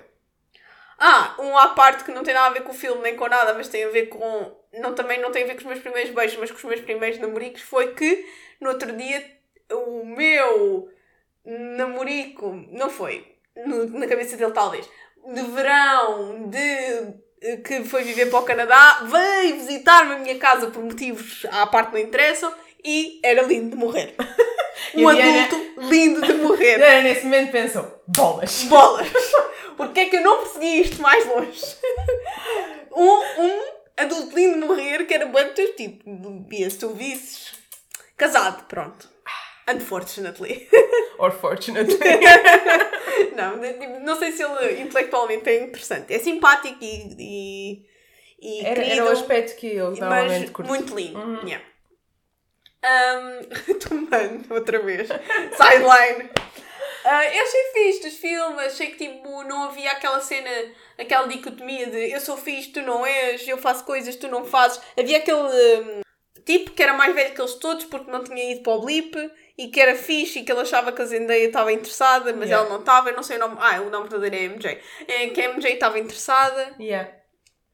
Ah, 0.98 1.36
um 1.40 1.58
à 1.58 1.70
parte 1.70 2.06
que 2.06 2.12
não 2.12 2.24
tem 2.24 2.34
nada 2.34 2.48
a 2.48 2.54
ver 2.54 2.64
com 2.64 2.72
o 2.72 2.74
filme 2.74 3.02
nem 3.02 3.18
com 3.18 3.28
nada, 3.28 3.54
mas 3.54 3.68
tem 3.68 3.84
a 3.84 3.90
ver 3.90 4.06
com. 4.08 4.56
Não, 4.74 4.96
também 4.96 5.20
não 5.22 5.32
tem 5.32 5.44
a 5.44 5.48
ver 5.48 5.54
com 5.56 5.60
os 5.60 5.66
meus 5.66 5.80
primeiros 5.82 6.12
beijos, 6.16 6.38
mas 6.38 6.50
com 6.52 6.58
os 6.58 6.64
meus 6.64 6.80
primeiros 6.82 7.20
namoricos, 7.20 7.62
foi 7.62 7.94
que 7.94 8.26
no 8.62 8.70
outro 8.70 8.96
dia 8.96 9.22
o 9.72 10.06
meu 10.06 10.90
namorico, 11.44 12.50
não 12.72 12.90
foi, 12.90 13.36
no- 13.56 13.86
na 14.00 14.08
cabeça 14.08 14.38
dele 14.38 14.52
talvez, 14.54 14.90
de 15.34 15.42
verão, 15.42 16.50
de 16.50 17.14
que 17.64 17.84
foi 17.84 18.04
viver 18.04 18.28
para 18.30 18.40
o 18.40 18.44
Canadá, 18.44 19.02
veio 19.04 19.56
visitar-me 19.58 20.14
a 20.16 20.18
minha 20.20 20.38
casa 20.38 20.68
por 20.68 20.84
motivos 20.84 21.46
à 21.52 21.68
parte 21.68 21.92
não 21.94 22.00
interessam 22.00 22.54
e 22.84 23.20
era 23.24 23.42
lindo 23.42 23.72
de 23.72 23.76
morrer. 23.76 24.16
Um 24.94 25.14
Diana- 25.14 25.46
adulto 25.46 25.82
lindo 25.90 26.22
de 26.22 26.34
morrer. 26.34 26.78
Diana 26.78 27.02
nesse 27.02 27.24
momento 27.24 27.52
pensou, 27.52 28.04
bolas. 28.08 28.64
Bolas! 28.64 29.08
Porquê 29.78 30.02
é 30.02 30.06
que 30.06 30.16
eu 30.18 30.22
não 30.22 30.40
persegui 30.40 30.82
isto 30.82 31.02
mais 31.02 31.26
longe? 31.28 31.62
Um, 32.92 33.44
um 33.44 33.62
adulto 33.98 34.36
lindo 34.36 34.66
morrer 34.66 35.06
que 35.06 35.14
era 35.14 35.26
bem 35.26 35.46
do 35.46 35.54
teu 35.54 35.76
tipo. 35.76 36.04
Bia, 36.48 36.70
se 36.70 36.78
tu 36.80 36.90
visses. 36.90 37.54
Casado, 38.18 38.64
pronto. 38.66 39.10
Unfortunately. 39.68 40.68
Or 41.18 41.32
fortunately. 41.32 41.98
não, 43.36 43.60
tipo, 43.60 44.00
não 44.02 44.20
sei 44.20 44.32
se 44.32 44.44
ele 44.44 44.82
intelectualmente 44.82 45.50
é 45.50 45.64
interessante. 45.64 46.14
É 46.14 46.20
simpático 46.20 46.78
e. 46.82 47.16
e, 47.18 47.86
e 48.42 48.66
Era, 48.66 48.82
querido, 48.82 49.02
era 49.02 49.06
o 49.06 49.10
aspecto 49.10 49.56
que 49.56 49.76
mas 49.76 50.00
normalmente 50.00 50.52
curto. 50.52 50.68
muito 50.68 50.96
lindo. 50.96 51.18
Uhum. 51.18 51.48
Yeah. 51.48 51.66
Um, 52.84 53.74
tomando 53.80 54.54
outra 54.54 54.80
vez. 54.80 55.08
Sideline. 55.08 56.30
Ah, 57.06 57.24
eu 57.24 57.44
achei 57.44 57.62
fixe 57.72 58.02
dos 58.02 58.18
filmes, 58.18 58.66
achei 58.66 58.88
que 58.88 59.08
tipo, 59.08 59.44
não 59.44 59.66
havia 59.66 59.92
aquela 59.92 60.20
cena, 60.20 60.50
aquela 60.98 61.28
dicotomia 61.28 61.86
de 61.86 62.12
eu 62.12 62.20
sou 62.20 62.36
fixe, 62.36 62.70
tu 62.72 62.82
não 62.82 63.06
és, 63.06 63.48
eu 63.48 63.60
faço 63.60 63.86
coisas, 63.86 64.16
tu 64.16 64.28
não 64.28 64.44
fazes. 64.44 64.82
Havia 64.98 65.20
aquele 65.20 65.38
hum, 65.38 66.02
tipo 66.44 66.72
que 66.72 66.82
era 66.82 66.94
mais 66.94 67.14
velho 67.14 67.34
que 67.34 67.42
eles 67.42 67.54
todos 67.56 67.86
porque 67.86 68.10
não 68.10 68.24
tinha 68.24 68.52
ido 68.52 68.64
para 68.64 68.74
o 68.74 68.82
blip 68.82 69.16
e 69.58 69.68
que 69.70 69.80
era 69.80 69.96
fixe 69.96 70.40
e 70.40 70.44
que 70.44 70.52
ele 70.52 70.62
achava 70.62 70.92
que 70.92 71.02
a 71.02 71.06
Zendaya 71.06 71.46
estava 71.48 71.72
interessada, 71.72 72.34
mas 72.34 72.50
Yeah. 72.50 72.58
ela 72.66 72.70
não 72.70 72.80
estava, 72.82 73.10
eu 73.10 73.16
não 73.16 73.24
sei 73.24 73.38
o 73.38 73.40
nome. 73.40 73.56
Ah, 73.60 73.80
o 73.82 73.90
nome 73.90 74.10
verdadeiro 74.10 74.36
é 74.36 74.40
MJ. 74.50 74.82
É, 75.08 75.28
que 75.30 75.42
a 75.42 75.50
MJ 75.50 75.74
estava 75.74 75.98
interessada. 76.00 76.76
Yeah. 76.80 77.10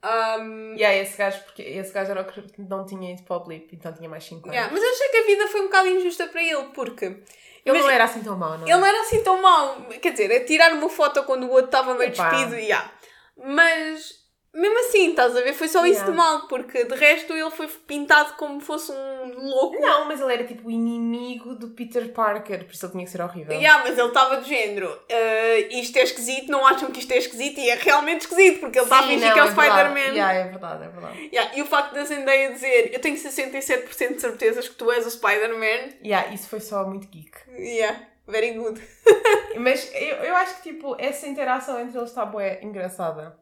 Um, 0.04 0.76
Yeah, 0.78 0.96
esse 0.98 1.18
gajo, 1.18 1.44
porque 1.44 1.62
esse 1.62 1.92
gajo 1.94 2.12
era 2.12 2.22
o 2.22 2.26
que 2.26 2.44
não 2.62 2.86
tinha 2.86 3.12
ido 3.14 3.24
para 3.24 3.38
o 3.38 3.44
blip, 3.44 3.76
então 3.76 3.94
tinha 3.94 4.10
mais 4.10 4.24
5 4.24 4.48
anos. 4.48 4.54
yeah, 4.56 4.72
Mas 4.74 4.84
eu 4.84 4.90
achei 4.90 5.10
que 5.10 5.18
a 5.18 5.24
vida 5.26 5.48
foi 5.48 5.62
um 5.62 5.66
bocado 5.66 5.88
injusta 5.90 6.28
para 6.28 6.42
ele 6.44 6.64
porque 6.74 7.06
Ele 7.06 7.78
Imagina- 7.78 7.84
não 7.88 7.94
era 7.94 8.04
assim 8.06 8.24
tão 8.24 8.38
mau, 8.38 8.58
não 8.58 8.66
é? 8.68 8.70
Ele 8.72 8.80
não 8.80 8.88
era 8.88 9.02
assim 9.02 9.24
tão 9.24 9.42
mau. 9.42 9.82
Quer 10.02 10.12
dizer, 10.14 10.32
a 10.32 10.44
tirar 10.46 10.74
uma 10.74 10.90
foto 10.90 11.24
quando 11.26 11.44
o 11.44 11.50
outro 11.52 11.66
estava 11.66 11.94
meio 11.94 12.12
Epá. 12.12 12.30
despido, 12.32 12.56
yeah. 12.56 12.92
Mas, 13.38 14.21
mesmo 14.54 14.80
assim, 14.80 15.10
estás 15.12 15.36
a 15.36 15.42
ver? 15.42 15.54
Foi 15.54 15.68
só 15.68 15.86
isso 15.86 16.02
Yeah. 16.02 16.12
de 16.12 16.18
mal, 16.18 16.48
porque 16.48 16.84
de 16.84 16.96
resto 16.96 17.32
ele 17.34 17.50
foi 17.52 17.68
pintado 17.68 18.34
como 18.36 18.60
fosse 18.60 18.92
um 18.92 19.34
louco. 19.50 19.80
Não, 19.80 20.06
mas 20.06 20.20
ele 20.20 20.34
era 20.34 20.44
tipo 20.44 20.68
o 20.68 20.72
inimigo 20.72 21.56
do 21.56 21.70
Peter 21.70 22.12
Parker, 22.12 22.66
por 22.66 22.74
isso 22.74 22.86
ele 22.86 22.92
tinha 22.92 23.06
que 23.06 23.12
ser 23.12 23.22
horrível. 23.22 23.54
Yeah, 23.56 23.84
mas 23.84 23.98
ele 23.98 24.08
estava 24.08 24.38
do 24.38 24.46
género, 24.48 24.90
"Ah, 25.10 25.60
isto 25.72 25.98
é 25.98 26.04
esquisito, 26.04 26.52
não 26.52 26.66
acham 26.68 26.92
que 26.92 27.00
isto 27.00 27.12
é 27.12 27.18
esquisito? 27.18 27.60
E 27.60 27.70
é 27.70 27.76
realmente 27.76 28.22
esquisito, 28.22 28.60
porque 28.60 28.78
ele 28.80 28.86
está 28.86 29.00
a 29.00 29.04
fingir 29.04 29.34
que 29.34 29.40
é 29.40 29.44
o 29.44 29.48
verdade. 29.48 29.70
Spider-Man. 29.70 30.14
Yeah, 30.16 30.34
é 30.34 30.44
verdade, 30.44 30.84
é 30.84 30.88
verdade. 30.90 31.30
Yeah, 31.34 31.58
E 31.58 31.62
o 31.62 31.66
facto 31.66 31.94
da 31.94 32.04
Zendaya 32.04 32.52
dizer, 32.52 32.94
eu 32.94 33.00
tenho 33.00 33.16
67% 33.18 34.16
de 34.16 34.22
certezas 34.22 34.68
que 34.68 34.76
tu 34.76 34.92
és 34.92 35.06
o 35.06 35.12
Spider-Man. 35.12 35.94
Yeah, 36.04 36.34
isso 36.34 36.50
foi 36.50 36.60
só 36.60 36.84
muito 36.86 37.08
geek. 37.08 37.32
Yeah, 37.58 38.00
very 38.28 38.52
good. 38.54 38.82
Mas 39.58 39.90
eu, 39.94 40.18
eu 40.18 40.36
acho 40.36 40.62
que 40.62 40.72
tipo, 40.74 40.96
essa 41.00 41.28
interação 41.28 41.80
entre 41.80 41.98
eles 41.98 42.10
está 42.10 42.26
bué 42.26 42.60
engraçada. 42.62 43.40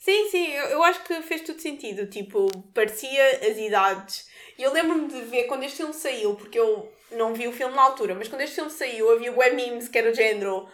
Sim, 0.00 0.30
sim, 0.30 0.46
eu, 0.52 0.64
eu 0.68 0.82
acho 0.82 1.04
que 1.04 1.22
fez 1.22 1.42
todo 1.42 1.60
sentido. 1.60 2.06
Tipo, 2.08 2.48
parecia 2.74 3.50
as 3.50 3.56
idades. 3.58 4.28
E 4.58 4.62
eu 4.62 4.72
lembro-me 4.72 5.08
de 5.08 5.20
ver 5.22 5.44
quando 5.44 5.62
este 5.64 5.76
filme 5.78 5.92
saiu, 5.94 6.34
porque 6.34 6.58
eu 6.58 6.90
não 7.12 7.34
vi 7.34 7.46
o 7.46 7.52
filme 7.52 7.74
na 7.74 7.82
altura, 7.82 8.14
mas 8.14 8.28
quando 8.28 8.42
este 8.42 8.56
filme 8.56 8.70
saiu 8.70 9.10
havia 9.12 9.32
web 9.32 9.54
memes 9.56 9.88
que 9.88 9.98
era 9.98 10.10
o 10.10 10.14
género 10.14 10.68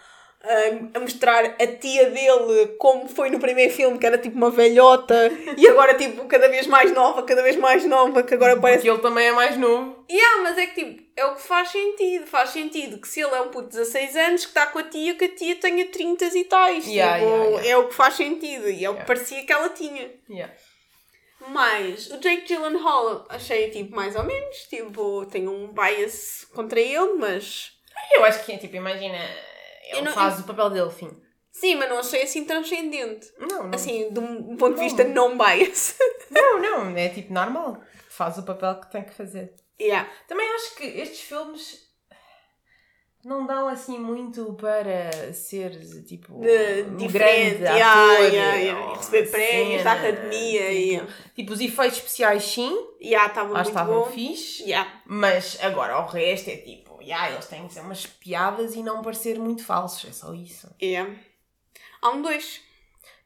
a 0.94 1.00
mostrar 1.00 1.44
a 1.44 1.66
tia 1.66 2.10
dele 2.10 2.76
como 2.78 3.08
foi 3.08 3.30
no 3.30 3.38
primeiro 3.38 3.72
filme, 3.72 3.98
que 3.98 4.06
era 4.06 4.18
tipo 4.18 4.36
uma 4.36 4.50
velhota, 4.50 5.30
e 5.56 5.66
agora 5.68 5.94
tipo 5.94 6.24
cada 6.26 6.48
vez 6.48 6.66
mais 6.66 6.92
nova, 6.92 7.22
cada 7.22 7.42
vez 7.42 7.56
mais 7.56 7.84
nova, 7.84 8.22
que 8.22 8.34
agora 8.34 8.56
parece 8.60 8.78
Porque 8.84 8.90
ele 8.90 9.02
também 9.02 9.26
é 9.26 9.32
mais 9.32 9.56
novo. 9.56 10.04
Yeah, 10.10 10.42
mas 10.42 10.58
é 10.58 10.66
que 10.66 10.84
tipo, 10.84 11.02
é 11.16 11.24
o 11.24 11.34
que 11.34 11.42
faz 11.42 11.70
sentido. 11.70 12.26
Faz 12.26 12.50
sentido 12.50 13.00
que 13.00 13.08
se 13.08 13.20
ele 13.20 13.34
é 13.34 13.40
um 13.40 13.48
puto 13.48 13.68
de 13.68 13.76
16 13.76 14.16
anos 14.16 14.42
que 14.42 14.50
está 14.50 14.66
com 14.66 14.78
a 14.78 14.82
tia, 14.84 15.14
que 15.14 15.24
a 15.24 15.34
tia 15.34 15.56
tenha 15.56 15.86
30 15.86 16.24
e 16.26 16.44
tais. 16.44 16.86
Yeah, 16.86 17.18
tipo, 17.18 17.30
yeah, 17.30 17.50
yeah. 17.50 17.68
É 17.68 17.76
o 17.76 17.88
que 17.88 17.94
faz 17.94 18.14
sentido 18.14 18.68
e 18.68 18.84
é 18.84 18.90
o 18.90 18.94
que 18.94 18.96
Yeah. 18.96 19.04
parecia 19.04 19.44
que 19.44 19.52
ela 19.52 19.68
tinha. 19.70 20.10
Yeah. 20.30 20.52
Mas 21.48 22.10
o 22.10 22.18
Jake 22.18 22.46
Gyllenhaal 22.46 23.26
achei 23.28 23.70
tipo 23.70 23.94
mais 23.94 24.16
ou 24.16 24.24
menos, 24.24 24.56
tipo, 24.68 25.26
tenho 25.26 25.50
um 25.50 25.68
bias 25.72 26.46
contra 26.54 26.80
ele, 26.80 27.14
mas 27.14 27.72
Eu 28.12 28.24
acho 28.24 28.44
que 28.44 28.56
tipo, 28.58 28.76
imagina, 28.76 29.18
ele 29.92 30.02
não- 30.02 30.12
faz 30.12 30.40
o 30.40 30.44
papel 30.44 30.70
dele, 30.70 30.90
fim. 30.90 31.10
sim, 31.52 31.74
mas 31.76 31.88
não 31.88 31.98
achei 31.98 32.22
assim 32.22 32.44
transcendente. 32.44 33.32
Não, 33.38 33.64
não. 33.64 33.70
Assim, 33.74 34.10
de 34.12 34.18
um 34.20 34.56
ponto 34.56 34.74
de 34.76 34.80
vista 34.84 35.04
não 35.04 35.36
bias. 35.38 35.96
Não, 36.30 36.58
não, 36.60 36.96
é 36.96 37.08
tipo 37.08 37.32
normal. 37.32 37.80
Faz 38.08 38.36
o 38.38 38.42
papel 38.42 38.80
que 38.80 38.90
tem 38.90 39.02
que 39.04 39.14
fazer. 39.14 39.54
yeah. 39.80 40.08
Também 40.26 40.46
acho 40.54 40.74
que 40.74 40.84
estes 40.84 41.20
filmes 41.20 41.86
não 43.24 43.44
dão 43.46 43.66
assim 43.68 43.98
muito 43.98 44.54
para 44.54 45.32
ser 45.32 45.70
tipo 46.04 46.40
De- 46.40 46.82
um 46.88 46.96
diferente, 46.96 47.58
grande 47.58 47.78
yeah, 47.78 48.02
ator 48.14 48.24
yeah, 48.32 48.54
yeah. 48.56 48.92
E 48.92 48.96
receber 48.96 49.30
prémios 49.30 49.82
da 49.84 49.92
academia 49.92 51.00
tipo, 51.00 51.12
tipo, 51.34 51.52
os 51.52 51.60
efeitos 51.60 51.98
especiais 51.98 52.44
sim, 52.44 52.76
Yeah, 53.00 53.28
estava 53.28 53.48
lá 53.50 53.54
muito 53.56 53.68
estavam 53.68 54.00
bom. 54.00 54.10
fixe, 54.10 54.62
Yeah. 54.64 55.02
mas 55.06 55.58
agora 55.60 55.98
o 56.00 56.06
resto 56.06 56.50
é 56.50 56.56
tipo, 56.56 56.85
yeah, 57.06 57.30
eles 57.30 57.46
têm 57.46 57.66
que 57.68 57.74
ser 57.74 57.80
umas 57.80 58.04
piadas 58.04 58.74
e 58.74 58.82
não 58.82 59.00
parecer 59.00 59.38
muito 59.38 59.64
falsos, 59.64 60.08
é 60.08 60.12
só 60.12 60.34
isso. 60.34 60.74
Yeah. 60.82 61.14
Há 62.02 62.10
um 62.10 62.20
dois. 62.20 62.60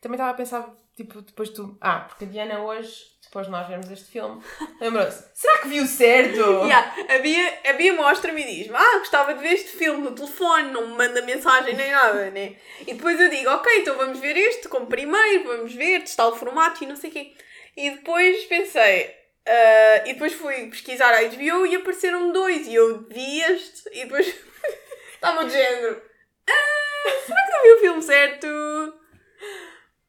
Também 0.01 0.17
estava 0.17 0.31
a 0.31 0.35
pensar, 0.35 0.71
tipo, 0.95 1.23
depois 1.23 1.49
tu. 1.51 1.77
Ah, 1.81 2.01
porque 2.01 2.25
a 2.25 2.29
Diana 2.29 2.61
hoje, 2.61 2.93
depois 3.23 3.47
de 3.47 3.53
nós 3.53 3.67
vermos 3.67 3.91
este 3.91 4.11
filme, 4.11 4.43
lembrou-se: 4.81 5.25
será 5.35 5.59
que 5.63 5.69
viu 5.69 5.87
certo? 5.87 6.41
Yeah. 6.65 6.95
A, 7.09 7.19
Bia, 7.19 7.75
Bia 7.77 7.95
mostra-me 7.95 8.43
e 8.43 8.57
diz-me: 8.57 8.77
Ah, 8.77 8.99
gostava 8.99 9.35
de 9.35 9.41
ver 9.41 9.55
este 9.55 9.71
filme 9.71 10.03
no 10.03 10.15
telefone, 10.15 10.71
não 10.71 10.89
me 10.89 10.97
manda 10.97 11.23
mensagem 11.23 11.75
nem 11.75 11.91
nada, 11.91 12.31
né? 12.31 12.57
E 12.83 12.95
depois 12.95 13.19
eu 13.19 13.31
digo: 13.31 13.51
Ok, 13.51 13.79
então 13.79 13.97
vamos 13.97 14.19
ver 14.19 14.37
este 14.37 14.69
como 14.69 14.87
primeiro, 14.87 15.45
vamos 15.45 15.75
ver, 15.75 16.01
testar 16.01 16.29
o 16.29 16.37
formato 16.37 16.85
e 16.85 16.87
não 16.87 16.97
sei 16.97 17.11
o 17.11 17.13
quê. 17.13 17.35
E 17.77 17.91
depois 17.91 18.45
pensei: 18.45 19.20
Ah, 19.47 20.03
e 20.07 20.13
depois 20.13 20.33
fui 20.33 20.69
pesquisar 20.71 21.13
a 21.13 21.23
HBO 21.23 21.67
e 21.67 21.77
apareceram 21.77 22.33
dois. 22.33 22.67
E 22.67 22.75
eu 22.75 23.07
vi 23.09 23.41
este 23.43 23.89
e 23.93 24.05
depois 24.05 24.27
estava 25.15 25.45
de 25.45 25.53
género. 25.53 26.03
Ah, 26.49 27.11
será 27.27 27.47
que 27.47 27.53
não 27.53 27.63
vi 27.63 27.71
o 27.71 27.81
filme 27.81 28.03
certo? 28.03 28.47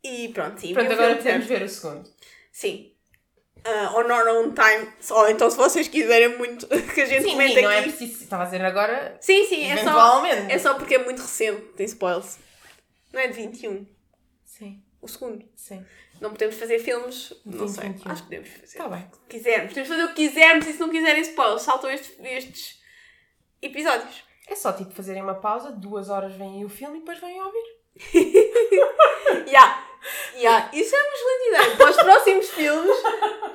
E 0.03 0.29
pronto, 0.29 0.59
sim. 0.59 0.73
Pronto, 0.73 0.91
agora 0.91 1.15
podemos 1.15 1.45
ver 1.45 1.61
o 1.61 1.69
segundo. 1.69 2.09
Sim. 2.51 2.91
Uh, 3.65 3.95
on 3.95 4.11
our 4.11 4.27
own 4.27 4.53
time. 4.53 4.91
Ou 5.11 5.29
então, 5.29 5.49
se 5.49 5.55
vocês 5.55 5.87
quiserem 5.87 6.35
muito 6.37 6.67
que 6.93 7.01
a 7.01 7.05
gente 7.05 7.23
Sim, 7.23 7.31
comente 7.31 7.61
não 7.61 7.69
aqui. 7.69 7.77
é 7.77 7.81
preciso. 7.83 8.23
Estava 8.23 8.43
a 8.43 8.45
dizer 8.45 8.65
agora. 8.65 9.17
Sim, 9.21 9.45
sim, 9.45 9.63
é 9.69 9.77
só, 9.77 10.25
é 10.25 10.57
só 10.57 10.73
porque 10.73 10.95
é 10.95 10.97
muito 10.97 11.21
recente, 11.21 11.61
tem 11.77 11.85
spoilers. 11.85 12.39
Não 13.13 13.19
é 13.19 13.27
de 13.27 13.33
21, 13.33 13.85
Sim, 14.45 14.81
o 15.01 15.07
segundo. 15.07 15.43
sim. 15.55 15.85
Não 16.19 16.29
podemos 16.29 16.55
fazer 16.55 16.77
filmes, 16.77 17.33
não 17.43 17.67
sei. 17.67 17.89
21. 17.89 18.11
Acho 18.11 18.21
que 18.21 18.27
podemos 18.29 18.49
fazer. 18.49 18.63
Está 18.65 18.87
bem. 18.87 19.05
Se 19.11 19.19
quisermos. 19.27 19.67
Podemos 19.69 19.89
fazer 19.89 20.03
o 20.03 20.07
que 20.09 20.13
quisermos 20.27 20.67
e 20.67 20.73
se 20.73 20.79
não 20.79 20.89
quiserem 20.89 21.21
spoilers, 21.23 21.61
saltam 21.63 21.89
estes, 21.89 22.19
estes 22.19 22.79
episódios. 23.61 24.23
É 24.47 24.55
só 24.55 24.71
tipo 24.71 24.91
fazerem 24.91 25.23
uma 25.23 25.33
pausa, 25.35 25.71
duas 25.71 26.09
horas 26.09 26.35
vêm 26.35 26.63
o 26.63 26.69
filme 26.69 26.97
e 26.97 26.99
depois 26.99 27.19
vêm 27.19 27.41
ouvir. 27.41 27.81
Yeah. 29.47 29.83
Yeah. 30.35 30.69
Isso 30.73 30.95
é 30.95 30.99
uma 30.99 31.13
excelente 31.13 31.47
ideia. 31.47 31.77
Para 31.77 31.89
os 31.91 31.95
próximos 31.97 32.49
filmes, 32.49 32.97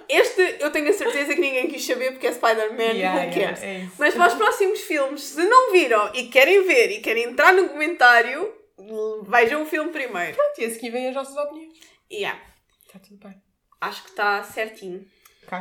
este 0.09 0.57
eu 0.61 0.71
tenho 0.71 0.89
a 0.89 0.93
certeza 0.93 1.35
que 1.35 1.41
ninguém 1.41 1.69
quis 1.69 1.85
saber 1.85 2.13
porque 2.13 2.27
é 2.29 2.33
Spider-Man, 2.33 2.83
Yeah, 2.95 3.21
who 3.27 3.35
cares? 3.35 3.61
yeah, 3.63 3.85
é. 3.85 3.89
Mas 3.99 4.15
para 4.15 4.29
os 4.29 4.35
próximos 4.35 4.81
filmes, 4.81 5.23
se 5.23 5.45
não 5.45 5.73
viram 5.73 6.11
e 6.15 6.29
querem 6.29 6.65
ver 6.65 6.91
e 6.93 7.01
querem 7.01 7.25
entrar 7.25 7.53
no 7.53 7.69
comentário, 7.69 8.55
vejam 9.27 9.63
o 9.63 9.67
filme 9.67 9.91
primeiro. 9.91 10.37
Pronto, 10.37 10.61
e 10.61 10.65
a 10.65 10.71
seguir 10.71 10.91
vêm 10.91 11.09
as 11.09 11.15
nossas 11.15 11.37
opiniões. 11.37 11.79
Yeah. 12.11 12.41
Está 12.87 12.99
tudo 12.99 13.19
bem. 13.19 13.41
Acho 13.81 14.03
que 14.05 14.11
está 14.11 14.43
certinho. 14.43 15.07
Ok. 15.45 15.59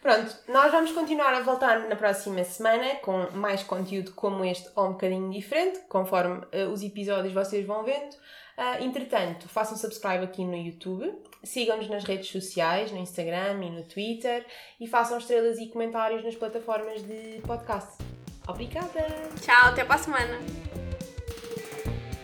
Pronto, 0.00 0.36
nós 0.48 0.72
vamos 0.72 0.90
continuar 0.90 1.32
a 1.32 1.40
voltar 1.42 1.88
na 1.88 1.94
próxima 1.94 2.42
semana 2.42 2.96
com 2.96 3.30
mais 3.34 3.62
conteúdo 3.62 4.12
como 4.14 4.44
este 4.44 4.68
ou 4.74 4.88
um 4.88 4.92
bocadinho 4.92 5.30
diferente, 5.30 5.78
conforme 5.88 6.44
eh, 6.50 6.66
os 6.66 6.82
episódios 6.82 7.32
vocês 7.32 7.64
vão 7.64 7.84
vendo. 7.84 8.16
Ah, 8.56 8.82
entretanto, 8.82 9.48
façam 9.48 9.76
subscribe 9.76 10.24
aqui 10.24 10.44
no 10.44 10.56
YouTube, 10.56 11.10
sigam-nos 11.44 11.88
nas 11.88 12.04
redes 12.04 12.28
sociais, 12.28 12.90
no 12.90 12.98
Instagram 12.98 13.64
e 13.64 13.70
no 13.70 13.84
Twitter 13.84 14.44
e 14.80 14.86
façam 14.86 15.18
estrelas 15.18 15.58
e 15.58 15.68
comentários 15.68 16.24
nas 16.24 16.34
plataformas 16.34 17.02
de 17.02 17.40
podcast. 17.46 18.02
Obrigada! 18.46 19.06
Tchau, 19.40 19.68
até 19.68 19.84
para 19.84 19.94
a 19.94 19.98
semana. 19.98 20.81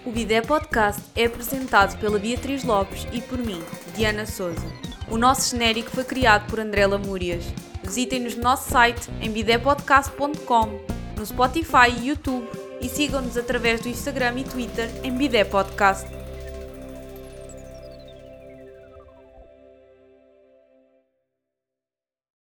O 0.08 0.10
Bidé 0.10 0.40
Podcast 0.40 1.02
é 1.14 1.26
apresentado 1.26 1.98
pela 1.98 2.18
Beatriz 2.18 2.64
Lopes 2.64 3.06
e 3.12 3.20
por 3.20 3.36
mim, 3.36 3.62
Diana 3.94 4.24
Souza. 4.24 4.66
O 5.10 5.18
nosso 5.18 5.50
genérico 5.50 5.90
foi 5.90 6.02
criado 6.02 6.48
por 6.48 6.58
André 6.58 6.86
Lamúrias. 6.86 7.44
Visitem-nos 7.84 8.34
no 8.34 8.42
nosso 8.42 8.70
site 8.70 9.06
em 9.20 9.30
bidépodcast.com, 9.30 10.80
no 11.14 11.26
Spotify 11.26 11.90
e 11.94 12.08
YouTube 12.08 12.48
e 12.80 12.88
sigam-nos 12.88 13.36
através 13.36 13.82
do 13.82 13.90
Instagram 13.90 14.32
e 14.38 14.44
Twitter 14.44 14.88
em 15.04 15.12
Bidé 15.12 15.44
Podcast. 15.44 16.17